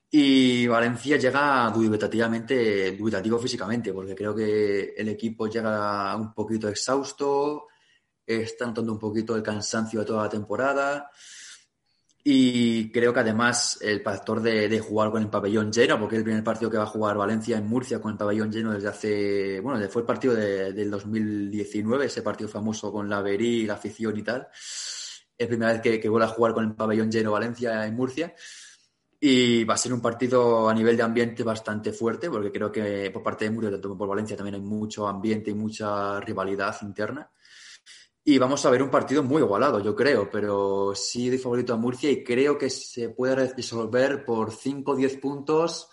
[0.09, 7.67] Y Valencia llega dubitativamente, dubitativo físicamente, porque creo que el equipo llega un poquito exhausto,
[8.25, 11.09] está notando un poquito el cansancio de toda la temporada.
[12.23, 16.23] Y creo que además el factor de, jugar con el pabellón lleno, porque es el
[16.23, 19.59] primer partido que va a jugar Valencia en Murcia con el pabellón lleno desde hace,
[19.59, 24.21] bueno, fue el partido del 2019, ese partido famoso con la Verí, la afición y
[24.21, 24.47] tal.
[24.51, 27.95] Es la primera vez que, que vuelve a jugar con el pabellón lleno Valencia en
[27.95, 28.35] Murcia.
[29.19, 33.09] Y va a ser un partido a nivel de ambiente bastante fuerte, porque creo que
[33.11, 37.29] por parte de Murcia, tanto por Valencia, también hay mucho ambiente y mucha rivalidad interna.
[38.23, 41.77] Y vamos a ver un partido muy igualado, yo creo, pero sí de favorito a
[41.77, 45.89] Murcia y creo que se puede resolver por 5 o 10 puntos.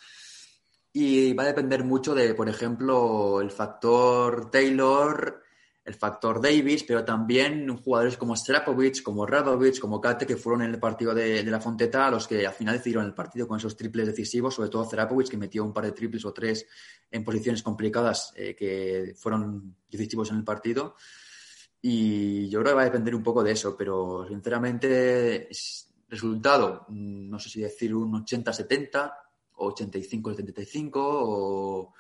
[0.92, 5.42] Y va a depender mucho de, por ejemplo, el factor Taylor,
[5.88, 10.74] el factor Davis, pero también jugadores como Strapovic, como Radovic, como Kate, que fueron en
[10.74, 14.06] el partido de, la Fonteta, los que al final decidieron el partido con esos triples
[14.06, 16.66] decisivos, sobre todo Strapovic, que metió un par de triples o tres
[17.10, 20.94] en posiciones complicadas eh, que fueron decisivos en el partido.
[21.80, 25.48] Y yo creo que va a depender un poco de eso, pero sinceramente,
[26.08, 29.14] resultado, mm, no sé si decir un 80-70
[29.56, 31.94] o 85-75 o,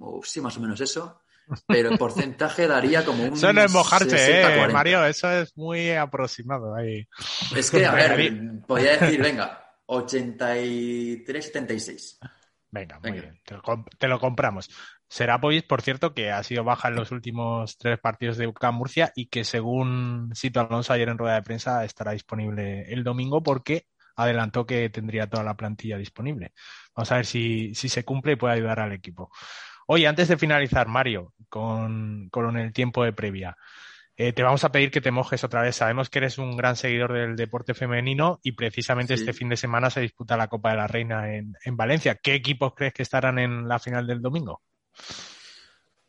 [0.00, 1.20] o sí, más o menos eso.
[1.66, 3.34] Pero el porcentaje daría como un.
[3.34, 5.04] Eso no es mojarse, ¿eh, Mario?
[5.04, 7.06] Eso es muy aproximado ahí.
[7.54, 8.32] Es que, a ver,
[8.66, 12.16] podría decir, venga, 83-76.
[12.70, 13.38] Venga, muy bien,
[13.98, 14.70] te lo, compramos.
[15.14, 19.12] Serapovic, por cierto, que ha sido baja en los últimos tres partidos de UCAM Murcia
[19.14, 23.86] y que según Sito Alonso ayer en rueda de prensa estará disponible el domingo porque
[24.16, 26.52] adelantó que tendría toda la plantilla disponible.
[26.96, 29.30] Vamos a ver si, si se cumple y puede ayudar al equipo.
[29.86, 33.56] Oye, antes de finalizar, Mario, con, con el tiempo de previa,
[34.16, 35.76] eh, te vamos a pedir que te mojes otra vez.
[35.76, 39.90] Sabemos que eres un gran seguidor del deporte femenino y precisamente este fin de semana
[39.90, 42.16] se disputa la Copa de la Reina en, Valencia.
[42.20, 44.62] ¿Qué equipos crees que estarán en la final del domingo?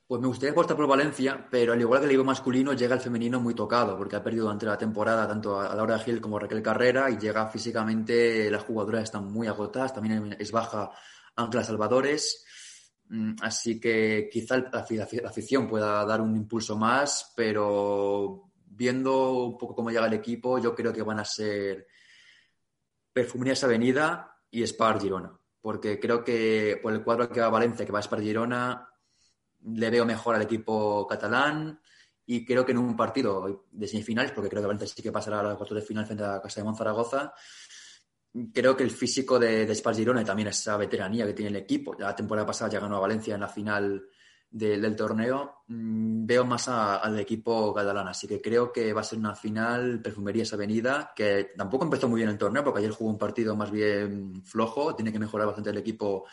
[0.07, 3.01] Pues me gustaría apostar por Valencia, pero al igual que el equipo masculino, llega el
[3.01, 6.41] femenino muy tocado, porque ha perdido durante la temporada tanto a Laura Gil como a
[6.41, 10.91] Raquel Carrera y llega físicamente, las jugadoras están muy agotadas, también es baja
[11.35, 12.45] Ángela Salvadores.
[13.09, 14.85] Mm, así que quizá la,
[15.25, 20.75] afición pueda dar un impulso más, pero viendo un poco cómo llega el equipo, yo
[20.75, 21.87] creo que van a ser
[23.13, 27.87] Perfumerías Avenida y Spar Girona, porque creo que por el cuadro que va a Valencia,
[27.87, 28.87] que va a Spar Girona,
[29.63, 31.81] le veo mejor al equipo catalán
[32.23, 35.39] y creo que en un partido de semifinales, porque creo que Valencia sí que pasará
[35.39, 37.33] a la cuartos de final frente a Casa de Monzaragoza,
[38.53, 41.95] creo que el físico de, de Girona y también esa veteranía que tiene el equipo,
[41.97, 44.07] la temporada pasada ya ganó a Valencia en la final
[44.49, 49.19] del torneo, mm, veo más al equipo catalán, así que creo que va a ser
[49.19, 53.17] una final Perfumerías Avenida, que tampoco empezó muy bien el torneo, porque ayer jugó un
[53.17, 56.25] partido más bien flojo, tiene que mejorar bastante el equipo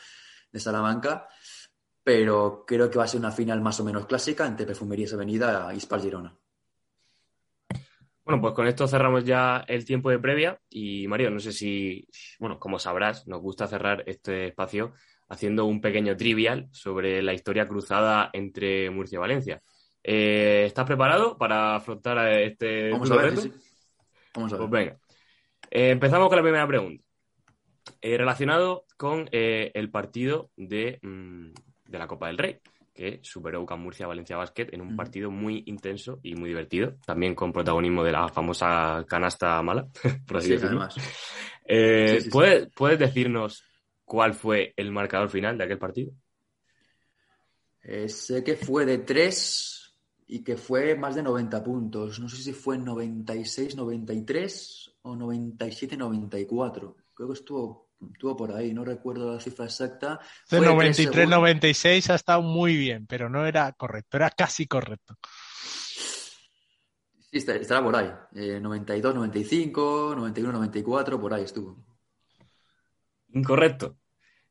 [0.52, 1.26] de Salamanca,
[2.04, 5.72] pero creo que va a ser una final más o menos clásica entre Perfumerías Avenida
[5.74, 6.36] y Spar Girona.
[8.24, 12.06] Bueno, pues con esto cerramos ya el tiempo de previa y Mario, no sé si,
[12.38, 14.92] bueno, como sabrás, nos gusta cerrar este espacio
[15.32, 19.62] haciendo un pequeño trivial sobre la historia cruzada entre Murcia y Valencia.
[20.04, 23.24] Eh, ¿Estás preparado para afrontar a este Vamos a ver.
[23.30, 23.40] reto?
[23.40, 23.60] sí, sí.
[24.34, 24.68] Vamos a ver.
[24.68, 24.98] Pues venga.
[25.70, 27.02] Eh, empezamos con la primera pregunta.
[28.00, 31.46] Eh, relacionado con el partido de, mm,
[31.86, 32.58] de la Copa del Rey,
[32.94, 37.34] que superó UCAM Murcia Valencia Basket en un partido muy intenso y muy divertido, también
[37.34, 39.86] con protagonismo de la famosa canasta mala,
[40.26, 40.82] por así Sí, decirlo.
[40.82, 40.96] además.
[41.64, 42.30] Eh, Sí, sí, sí.
[42.30, 43.64] ¿puedes, puedes decirnos
[44.12, 46.12] cuál fue el marcador final de aquel partido?
[47.82, 49.94] Eh, sé que fue de 3
[50.26, 52.20] y que fue más de 90 puntos.
[52.20, 56.94] No sé si fue 96-93 o 97-94.
[57.14, 60.20] Creo que estuvo, estuvo por ahí, no recuerdo la cifra exacta.
[60.50, 61.26] De Fue de tres segundos.
[61.26, 65.16] 93-96 ha estado muy bien, pero no era correcto, era casi correcto.
[67.30, 68.12] Sí, estará por ahí.
[68.34, 71.82] Eh, 92-95, 91-94, por ahí estuvo.
[73.32, 73.96] Incorrecto.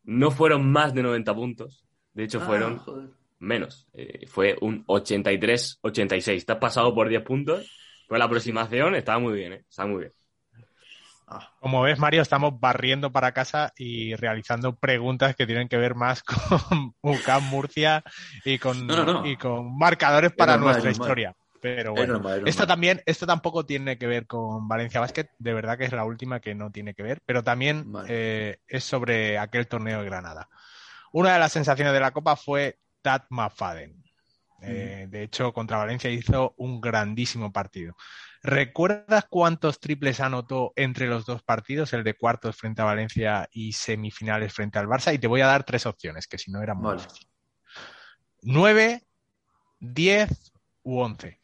[0.04, 1.86] No fueron más de 90 puntos.
[2.14, 3.10] De hecho, Ah, fueron joder.
[3.40, 3.88] menos.
[3.94, 6.46] Eh, fue un 83-86.
[6.46, 7.72] Te has pasado por 10 puntos,
[8.08, 9.66] pero la aproximación estaba muy bien, ¿eh?
[9.70, 10.14] Estaba muy bien.
[11.28, 15.96] Ah, Como ves, Mario, estamos barriendo para casa y realizando preguntas que tienen que ver
[15.96, 18.04] más con UCAM Murcia
[18.44, 19.26] y con, No, no, no.
[19.26, 21.34] y con marcadores para nuestra historia.
[21.62, 22.44] Pero bueno, normal.
[22.68, 26.40] también, esto tampoco tiene que ver con Valencia Basket, de verdad que es la última
[26.40, 30.50] que no tiene que ver, pero también eh, es sobre aquel torneo de Granada.
[31.14, 34.02] Una de las sensaciones de la Copa fue Tad McFadden.
[34.64, 37.96] Eh, de hecho, contra Valencia hizo un grandísimo partido.
[38.44, 43.74] ¿Recuerdas cuántos triples anotó entre los dos partidos, el de cuartos frente a Valencia y
[43.74, 45.14] semifinales frente al Barça?
[45.14, 47.02] Y te voy a dar tres opciones, que si no eran muy Vale.
[47.02, 47.32] difíciles.
[48.44, 49.04] ¿Nueve,
[49.80, 50.52] diez
[50.84, 51.40] u once?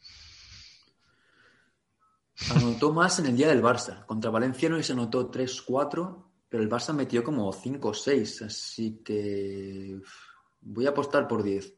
[2.54, 4.06] Anotó más en el día del Barça.
[4.06, 8.42] Contra Valencia no se anotó 3-4, pero el Barça metió como 5 o 6.
[8.42, 10.00] Así que
[10.60, 11.74] voy a apostar por 10.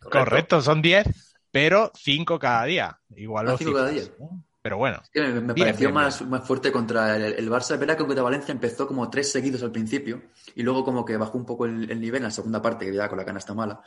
[0.00, 1.06] Correcto, son 10,
[1.50, 3.00] pero 5 cada día.
[3.16, 4.02] Igual Ah, los cinco cada día.
[4.18, 4.42] ¿no?
[4.62, 7.50] Pero bueno, Es que me, me Bien, pareció bien, más, más fuerte contra el, el
[7.50, 7.74] Barça.
[7.74, 10.22] Es verdad que contra Valencia empezó como tres seguidos al principio
[10.54, 12.94] y luego como que bajó un poco el, el nivel en la segunda parte, que
[12.94, 13.82] ya con la canasta mala.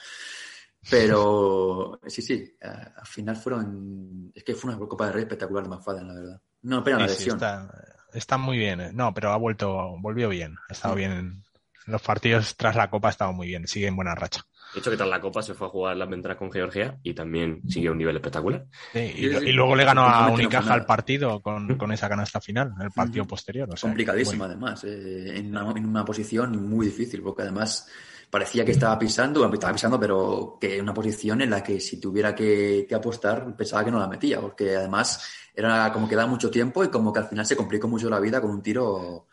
[0.89, 4.31] Pero sí, sí, al final fueron...
[4.33, 6.41] Es que fue una Copa de Rey espectacular de McFadden, la verdad.
[6.63, 7.35] No, pena la sí, sí, lesión.
[7.37, 7.69] está,
[8.13, 8.81] está muy bien.
[8.81, 8.91] eh.
[8.93, 10.55] No, pero ha vuelto, volvió bien.
[10.69, 10.99] Ha estado Sí.
[10.99, 11.11] bien.
[11.11, 11.43] en-
[11.87, 13.65] Los partidos tras la Copa ha estado muy bien.
[13.65, 14.41] Sigue en buena racha.
[14.73, 17.13] De hecho, que tras la Copa se fue a jugar las ventanas con Georgia y
[17.13, 18.65] también siguió un nivel espectacular.
[18.91, 19.45] Sí, y, Sí, lo- sí.
[19.47, 23.25] y luego le ganó a Unicaja al partido con, con esa canasta final, el partido
[23.25, 23.69] posterior.
[23.71, 24.51] o sea, Complicadísima, bueno.
[24.67, 27.87] además, eh, en, una, en una posición muy difícil, porque además
[28.29, 31.79] parecía que estaba pisando, bueno, estaba pisando, pero que en una posición en la que
[31.79, 35.23] si tuviera que, que apostar, pensaba que no la metía, porque además
[35.55, 38.19] era como que da mucho tiempo y como que al final se complicó mucho la
[38.19, 39.27] vida con un tiro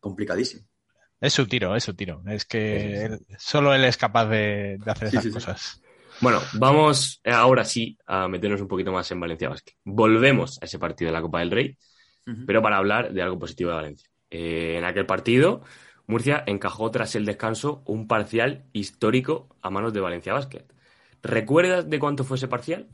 [0.00, 0.64] complicadísimo.
[1.20, 2.22] Es su tiro, es su tiro.
[2.26, 5.40] Es que él- solo él es capaz de, de hacer Sí, esas sí, sí.
[5.40, 5.82] cosas.
[6.20, 9.74] Bueno, vamos eh, ahora sí a meternos un poquito más en Valencia Basket.
[9.84, 11.78] Volvemos a ese partido de la Copa del Rey,
[12.44, 14.10] pero para hablar de algo positivo de Valencia.
[14.30, 15.62] Eh, en aquel partido,
[16.06, 20.64] Murcia encajó tras el descanso un parcial histórico a manos de Valencia Basket.
[21.22, 22.88] ¿Recuerdas de cuánto fue ese parcial?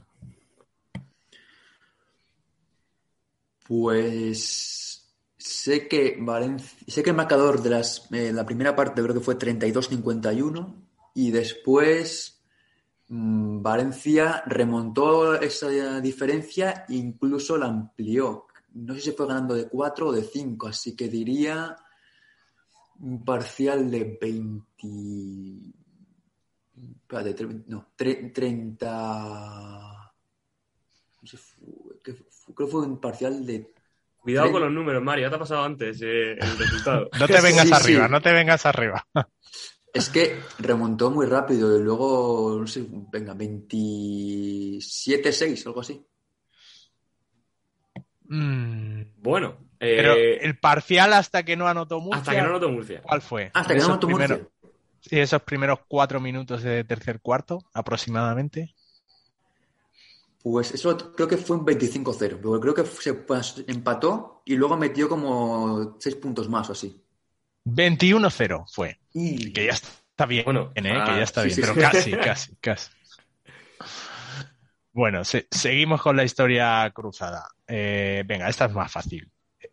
[3.67, 4.93] Pues
[5.37, 9.21] sé que Valencia, sé que el marcador de las, eh, la primera parte creo que
[9.21, 10.75] fue 32-51
[11.15, 12.43] y después
[13.09, 18.47] mm, Valencia remontó esa diferencia e incluso la amplió.
[18.75, 21.77] No sé si fue ganando de 4 o de 5, así que diría
[23.03, 25.73] un parcial de 20...
[27.03, 28.89] Espérate, tre- no, tre- 30...
[31.21, 33.73] No sé, fu- que fu- creo que fue un parcial de
[34.19, 37.11] Cuidado Tre- con los números, Mario, ya te ha pasado antes eh, el resultado.
[37.19, 38.13] No te vengas Sí, arriba, sí.
[38.13, 39.07] no te vengas arriba.
[39.95, 46.03] Es que remontó muy rápido y luego, no sé, venga, 27-6, algo así.
[48.25, 52.69] Mm, Bueno, eh, pero el parcial hasta que no anotó Murcia, hasta que no notó
[52.71, 53.03] Murcia.
[53.03, 53.51] ¿cuál fue?
[53.53, 54.27] Hasta que no anotó Murcia.
[54.29, 54.53] primeros-
[55.01, 58.73] Sí, esos primeros cuatro minutos de tercer cuarto, aproximadamente.
[60.45, 63.25] Pues eso creo que fue un 25-0, pero creo que se
[63.67, 67.03] empató y luego metió como 6 puntos más o así.
[67.65, 68.99] 21-0 fue.
[69.13, 70.93] Y Que ya está bien, Bueno, ¿eh?
[70.97, 71.81] ah, que ya está sí, bien, sí, pero sí.
[71.81, 72.91] casi, casi, casi.
[74.93, 77.49] Bueno, se- seguimos con la historia cruzada.
[77.67, 79.32] Eh, venga, esta es más fácil.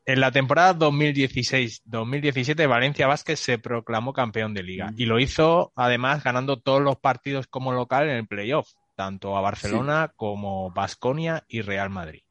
[0.10, 6.24] En la temporada 2016-2017, Valencia Vázquez se proclamó campeón de liga y lo hizo además
[6.24, 11.62] ganando todos los partidos como local en el playoff, tanto a Barcelona como Basconia y
[11.62, 12.22] Real Madrid.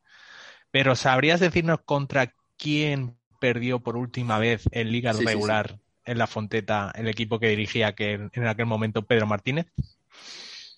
[0.72, 5.32] Pero ¿sabrías decirnos contra quién perdió por última vez en liga Sí, sí, sí.
[5.34, 9.66] regular en la Fonteta el equipo que dirigía aquel- en aquel momento Pedro Martínez?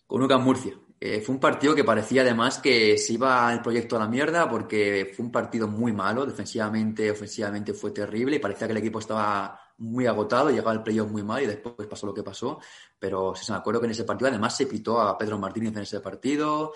[0.06, 0.74] Con UCAM Murcia.
[1.02, 4.46] Eh, fue un partido que parecía además que se iba el proyecto a la mierda
[4.50, 8.98] porque fue un partido muy malo, defensivamente, ofensivamente fue terrible y parecía que el equipo
[8.98, 12.60] estaba muy agotado, llegaba el playoff muy mal y después pasó lo que pasó.
[12.98, 15.82] Pero sí, me acuerdo que en ese partido además se pitó a Pedro Martínez en
[15.82, 16.74] ese partido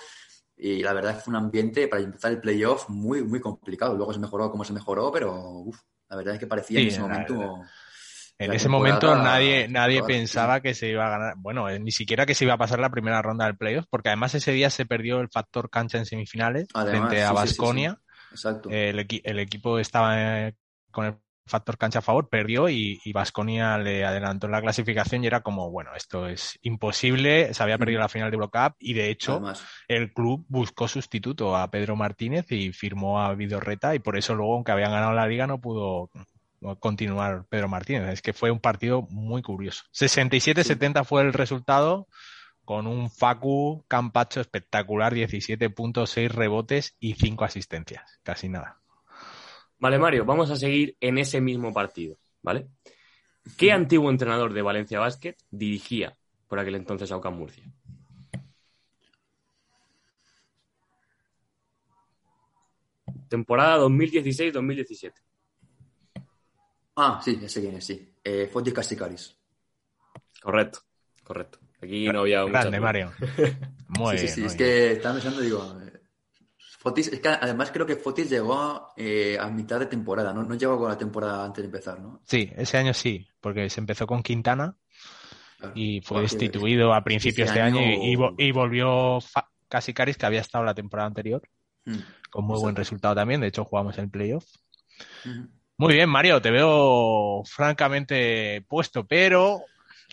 [0.57, 3.95] y la verdad fue un ambiente para empezar el playoff muy, muy complicado.
[3.95, 5.35] Luego se mejoró como se mejoró, pero
[5.67, 7.61] uf, la verdad es que parecía en ese momento...
[8.39, 12.27] En ese momento nadie, nadie pensaba que se iba a ganar, bueno, eh, ni siquiera
[12.27, 14.87] que se iba a pasar la primera ronda del playoff, porque además ese día se
[14.87, 18.01] perdió el factor cancha en semifinales frente a Basconia.
[18.33, 18.69] Exacto.
[18.71, 18.99] El,
[19.39, 20.55] equipo estaba eh,
[20.91, 21.15] con el
[21.47, 25.71] factor cancha a favor, perdió y Vasconia le adelantó en la clasificación y era como,
[25.71, 29.43] bueno, esto es imposible, se había perdido la final de Eurocup y de hecho
[29.87, 34.55] el club buscó sustituto a Pedro Martínez y firmó a Vidorreta y por eso luego,
[34.55, 36.11] aunque habían ganado la liga, no pudo
[36.81, 38.13] continuar Pedro Martínez.
[38.13, 39.85] Es que fue un partido muy curioso.
[39.93, 42.09] 67-70 fue el resultado
[42.65, 48.19] con un Facu Campacho espectacular, 17.6 rebotes y 5 asistencias.
[48.23, 48.81] Casi nada.
[49.79, 52.69] Vale, Mario, vamos a seguir en ese mismo partido, ¿vale?
[53.59, 56.17] ¿Qué antiguo entrenador de Valencia Basket dirigía
[56.49, 57.65] por aquel entonces a Ocam Murcia?
[63.29, 65.13] Temporada 2016-2017.
[66.97, 68.15] Ah, sí, ese es, sí.
[68.23, 69.37] Eh, Fotis Casticaris.
[70.41, 70.81] Correcto,
[71.23, 71.59] correcto.
[71.83, 72.53] Aquí no había un.
[72.53, 73.13] Grande, Mario.
[73.89, 75.79] Muy sí, sí, sí, es que estaba pensando, digo.
[75.83, 76.01] Eh,
[76.79, 80.45] Fotis, es que además creo que Fotis llegó eh, a mitad de temporada, ¿no?
[80.45, 82.21] No llegó con la temporada antes de empezar, ¿no?
[82.25, 84.77] Sí, ese año sí, porque se empezó con Quintana
[85.75, 89.19] y fue destituido a principios de año, y, volvió
[89.69, 91.43] Casicaris, que había estado la temporada anterior,
[91.87, 91.99] mm,
[92.31, 93.41] con muy buen resultado también.
[93.41, 94.45] De hecho, jugamos en playoff.
[95.77, 99.63] Muy bien, Mario, te veo francamente puesto, pero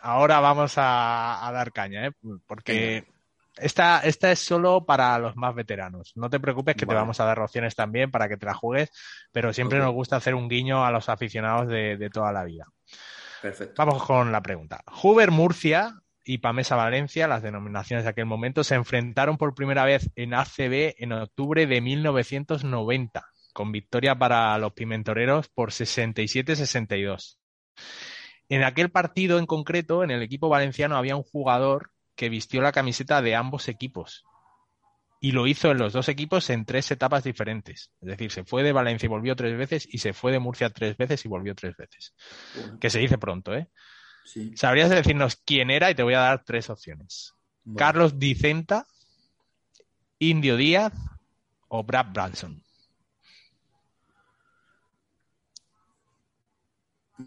[0.01, 2.12] ahora vamos a, dar caña, ¿eh?
[2.47, 3.05] porque
[3.57, 6.14] esta, esta es solo para los más veteranos.
[6.16, 8.89] No te preocupes que te vamos a dar opciones también para que te la juegues,
[9.32, 12.66] pero siempre nos gusta hacer un guiño a los aficionados de, toda la vida.
[13.43, 13.76] Perfecto.
[13.78, 14.84] Vamos con la pregunta.
[15.03, 20.09] Huber Murcia y Pamesa Valencia, las denominaciones de aquel momento, se enfrentaron por primera vez
[20.16, 27.37] en ACB en octubre de 1990 con victoria para los pimentoreros por 67-62.
[28.49, 32.71] En aquel partido en concreto, en el equipo valenciano, había un jugador que vistió la
[32.71, 34.25] camiseta de ambos equipos.
[35.21, 37.91] Y lo hizo en los dos equipos en tres etapas diferentes.
[38.01, 40.69] Es decir, se fue de Valencia y volvió tres veces, y se fue de Murcia
[40.69, 42.13] tres veces y volvió tres veces.
[42.79, 43.69] Que se dice pronto, ¿eh?
[44.55, 45.89] ¿Sabrías decirnos quién era?
[45.89, 47.33] Y te voy a dar tres opciones.
[47.75, 48.85] Carlos Dicenta,
[50.19, 50.93] Indio Díaz
[51.67, 52.63] o Brad Branson.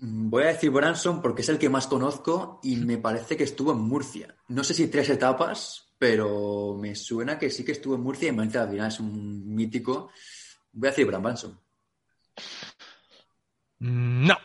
[0.00, 3.72] Voy a decir Branson porque es el que más conozco y me parece que estuvo
[3.72, 4.34] en Murcia.
[4.48, 8.28] No sé si tres etapas, pero me suena que sí que estuvo en Murcia y
[8.30, 10.10] en Valencia al final es un mítico.
[10.72, 11.58] Voy a decir Branson.
[13.78, 14.36] Mm, no.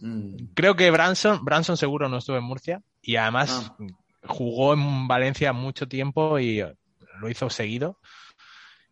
[0.00, 0.36] Mm.
[0.54, 3.86] Creo que Branson, Branson seguro no estuvo en Murcia y además ah.
[4.26, 6.62] jugó en Valencia mucho tiempo y
[7.20, 7.98] lo hizo seguido.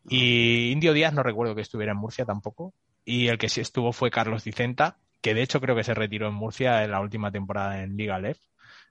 [0.09, 2.75] Y Indio Díaz no recuerdo que estuviera en Murcia tampoco.
[3.05, 6.29] Y el que sí estuvo fue Carlos Dicenta, que de hecho creo que se retiró
[6.29, 8.39] en Murcia en la última temporada en Liga Lef.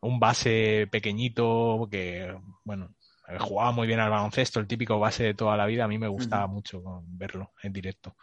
[0.01, 2.93] Un base pequeñito que, bueno,
[3.39, 5.85] jugaba muy bien al baloncesto, el típico base de toda la vida.
[5.85, 8.17] A mí me gustaba mucho verlo en directo.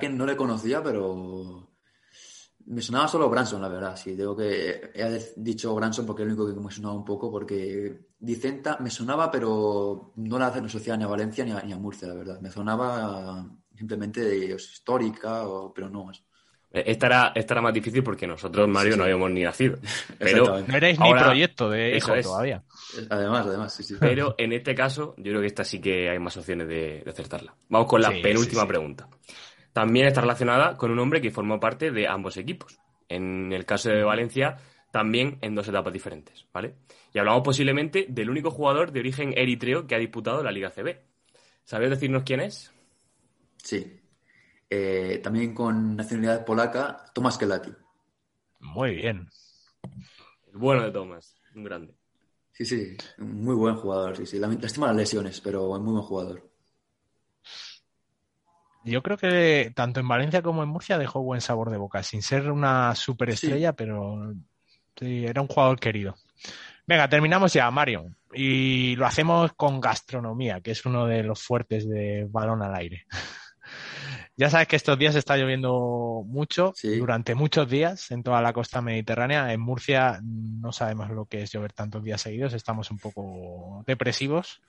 [0.00, 1.68] Que no le conocía, pero
[2.64, 3.96] me sonaba solo Branson, la verdad.
[3.96, 7.30] Sí, digo que he dicho Branson porque es el único que me sonaba un poco,
[7.30, 11.76] porque Dicenta me sonaba, pero no la asociaba ni a Valencia ni a, ni a
[11.76, 12.40] Murcia, la verdad.
[12.40, 13.46] Me sonaba
[13.76, 15.44] simplemente de histórica,
[15.74, 16.10] pero no
[16.72, 19.78] Eh, esta era, más difícil porque nosotros, Mario, no habíamos ni nacido.
[20.18, 22.62] Pero no erais ni proyecto de eso todavía.
[23.08, 23.96] Además, además, sí, sí.
[23.98, 27.54] Pero en este caso, yo creo que esta sí que hay más opciones de, acertarla.
[27.68, 29.08] Vamos con la penúltima pregunta.
[29.72, 32.78] También está relacionada con un hombre que formó parte de ambos equipos.
[33.08, 34.56] En el caso de Valencia,
[34.90, 36.74] también en dos etapas diferentes, ¿vale?
[37.12, 40.98] Y hablamos posiblemente del único jugador de origen eritreo que ha disputado la Liga CB.
[41.64, 42.72] ¿Sabéis decirnos quién es?
[43.62, 43.97] Sí.
[44.70, 47.72] Eh, también con nacionalidad polaca, Tomás Kelati.
[48.60, 49.28] Muy bien.
[50.52, 51.94] El bueno de Tomás, un grande.
[52.52, 54.38] Sí, sí, muy buen jugador, sí, sí.
[54.38, 56.50] Lástima las lesiones, pero es muy buen jugador.
[58.84, 62.22] Yo creo que tanto en Valencia como en Murcia dejó buen sabor de boca, sin
[62.22, 64.34] ser una superestrella, pero
[65.00, 66.14] era un jugador querido.
[66.86, 68.14] Venga, terminamos ya, Mario.
[68.32, 73.06] Y lo hacemos con gastronomía, que es uno de los fuertes de balón al aire.
[74.38, 76.96] Ya sabes que estos días está lloviendo mucho, Sí.
[76.96, 79.52] durante muchos días en toda la costa mediterránea.
[79.52, 84.62] En Murcia no sabemos lo que es llover tantos días seguidos, estamos un poco depresivos.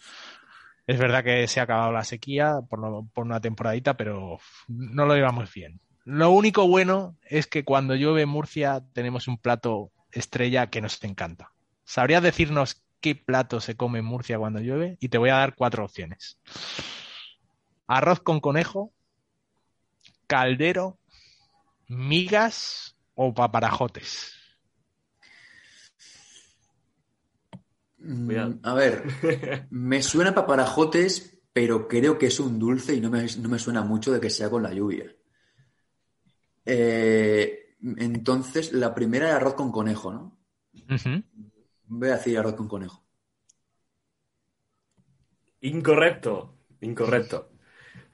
[0.87, 5.05] Es verdad que se ha acabado la sequía por, lo- por una temporadita, pero no
[5.05, 5.79] lo llevamos bien.
[6.03, 11.03] Lo único bueno es que cuando llueve en Murcia tenemos un plato estrella que nos
[11.03, 11.51] encanta.
[11.83, 14.97] ¿Sabrías decirnos qué plato se come en Murcia cuando llueve?
[14.99, 16.39] Y te voy a dar cuatro opciones.
[17.85, 18.91] Arroz con conejo,
[20.33, 20.85] caldero,
[22.09, 22.57] migas
[23.15, 24.11] o paparajotes.
[27.99, 29.03] Mm, A ver,
[29.69, 33.83] me suena paparajotes, pero creo que es un dulce y no me, no me suena
[33.83, 35.05] mucho de que sea con la lluvia.
[36.65, 40.39] Eh, entonces, la primera era arroz con conejo, ¿no?
[40.89, 41.21] Ujú.
[41.87, 43.03] Voy a decir arroz con conejo.
[45.69, 46.33] Incorrecto,
[46.81, 47.37] incorrecto.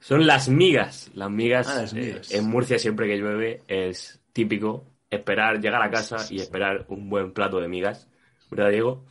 [0.00, 1.10] Son las migas.
[1.14, 5.90] Las migas, Ah, las eh, en Murcia siempre que llueve es típico esperar, llegar a
[5.90, 8.08] casa y esperar un buen plato de migas.
[8.50, 9.04] ¿Verdad, Diego?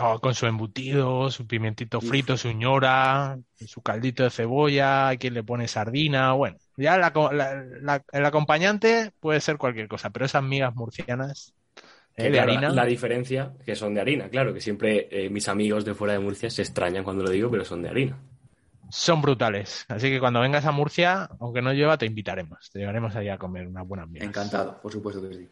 [0.00, 3.36] Oh, con su embutido, su pimientito frito, su ñora,
[3.66, 8.24] su caldito de cebolla, quien le pone sardina, bueno, ya la co- la- la- el
[8.24, 11.52] acompañante puede ser cualquier cosa, pero esas migas murcianas
[12.16, 15.48] eh, de claro, harina, La diferencia, que son de harina, claro, que siempre eh, mis
[15.48, 18.18] amigos de fuera de Murcia se extrañan cuando lo digo, pero son de harina.
[18.90, 19.84] Son brutales.
[19.88, 23.38] Así que cuando vengas a Murcia, aunque no llueva, te invitaremos, te llevaremos allá a
[23.38, 24.28] comer unas buenas migas.
[24.28, 25.48] Encantado, por supuesto que sí.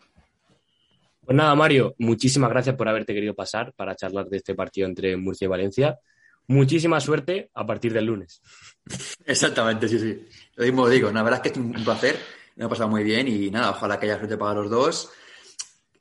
[1.24, 5.16] Pues nada, Mario, muchísimas gracias por haberte querido pasar para charlar de este partido entre
[5.16, 5.98] Murcia y Valencia.
[6.46, 8.40] Muchísima suerte a partir del lunes.
[9.24, 10.28] Exactamente, sí, sí.
[10.54, 12.16] Lo mismo digo, la verdad es que es un un placer,
[12.54, 15.10] me ha pasado muy bien y nada, ojalá que haya suerte para los dos.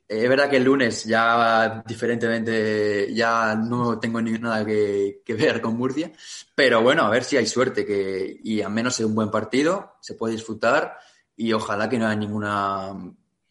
[0.08, 5.34] Eh, Es verdad que el lunes ya diferentemente ya no tengo ni nada que, que
[5.34, 6.12] ver con Murcia,
[6.54, 9.96] pero bueno, a ver si hay suerte que, y al menos sea un buen partido,
[10.00, 10.96] se puede disfrutar
[11.36, 12.94] y ojalá que no haya ninguna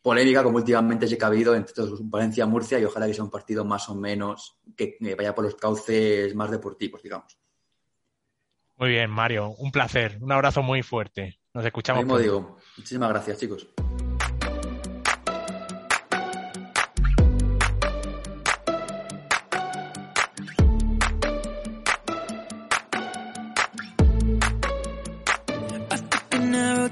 [0.02, 3.24] polémica como últimamente que ha habido entre todos Valencia y Murcia y ojalá que sea
[3.24, 7.38] un partido más o menos que, que vaya por los cauces más deportivos, digamos.
[8.78, 11.40] Muy bien, Mario, un placer, un abrazo muy fuerte.
[11.54, 12.04] Nos Lo escuchamos.
[12.04, 12.58] mismo digo.
[12.78, 13.68] Muchísimas gracias, chicos.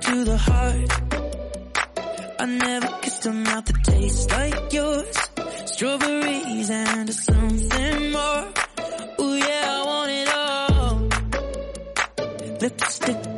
[0.04, 0.92] To the heart.
[2.40, 5.18] I never kissed a mouth that tastes like yours.
[5.66, 8.46] Strawberries and something more.
[9.22, 10.96] Ooh yeah, I want it all.
[12.60, 13.33] Lipstick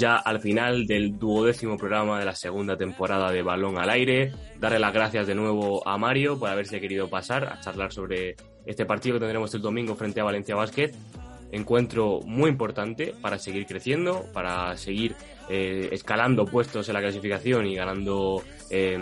[0.00, 4.32] ya al final del duodécimo programa de la segunda temporada de Balón al Aire.
[4.58, 8.34] Darle las gracias de nuevo a Mario por haberse querido pasar a charlar sobre
[8.64, 10.90] este partido que tendremos el domingo frente a Valencia Basket.
[11.52, 15.14] Encuentro muy importante para seguir creciendo, para seguir
[15.50, 18.98] eh, escalando puestos en la clasificación y ganando eh,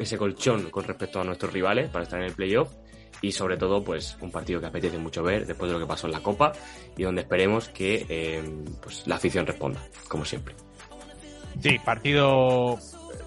[0.00, 2.74] ese colchón con respecto a nuestros rivales para estar en el playoff
[3.22, 6.06] y sobre todo pues un partido que apetece mucho ver después de lo que pasó
[6.06, 6.52] en la Copa
[6.96, 8.42] y donde esperemos que eh,
[8.82, 10.54] pues, la afición responda, como siempre.
[11.60, 12.78] Sí, partido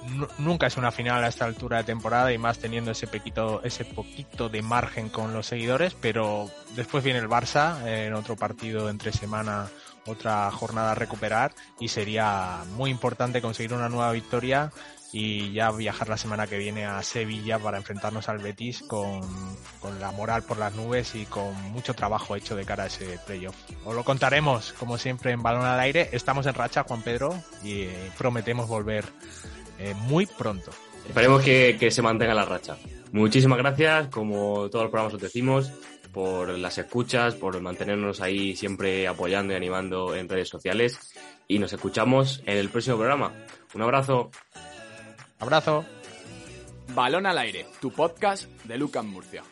[0.09, 3.61] nu- nunca es una final a esta altura de temporada y más teniendo ese poquito,
[3.63, 8.35] ese poquito de margen con los seguidores, pero después viene el Barça eh, en otro
[8.35, 9.67] partido entre semana,
[10.05, 14.71] otra jornada a recuperar y sería muy importante conseguir una nueva victoria
[15.13, 19.21] y ya viajar la semana que viene a Sevilla para enfrentarnos al Betis con,
[19.79, 23.19] con la moral por las nubes y con mucho trabajo hecho de cara a ese
[23.25, 23.55] playoff.
[23.85, 26.09] Os lo contaremos, como siempre, en Balón al Aire.
[26.11, 29.05] Estamos en racha, Juan Pedro, y eh, prometemos volver
[29.77, 30.71] eh, muy pronto.
[31.07, 32.75] Esperemos que, que se mantenga la racha.
[33.11, 35.71] Muchísimas gracias, como todos los programas os decimos,
[36.11, 40.97] por las escuchas, por mantenernos ahí siempre apoyando y animando en redes sociales
[41.47, 43.31] y nos escuchamos en el próximo programa.
[43.75, 44.31] Un abrazo.
[45.43, 45.83] Abrazo.
[46.95, 49.43] Balón al aire, tu podcast de Lucas Murcia.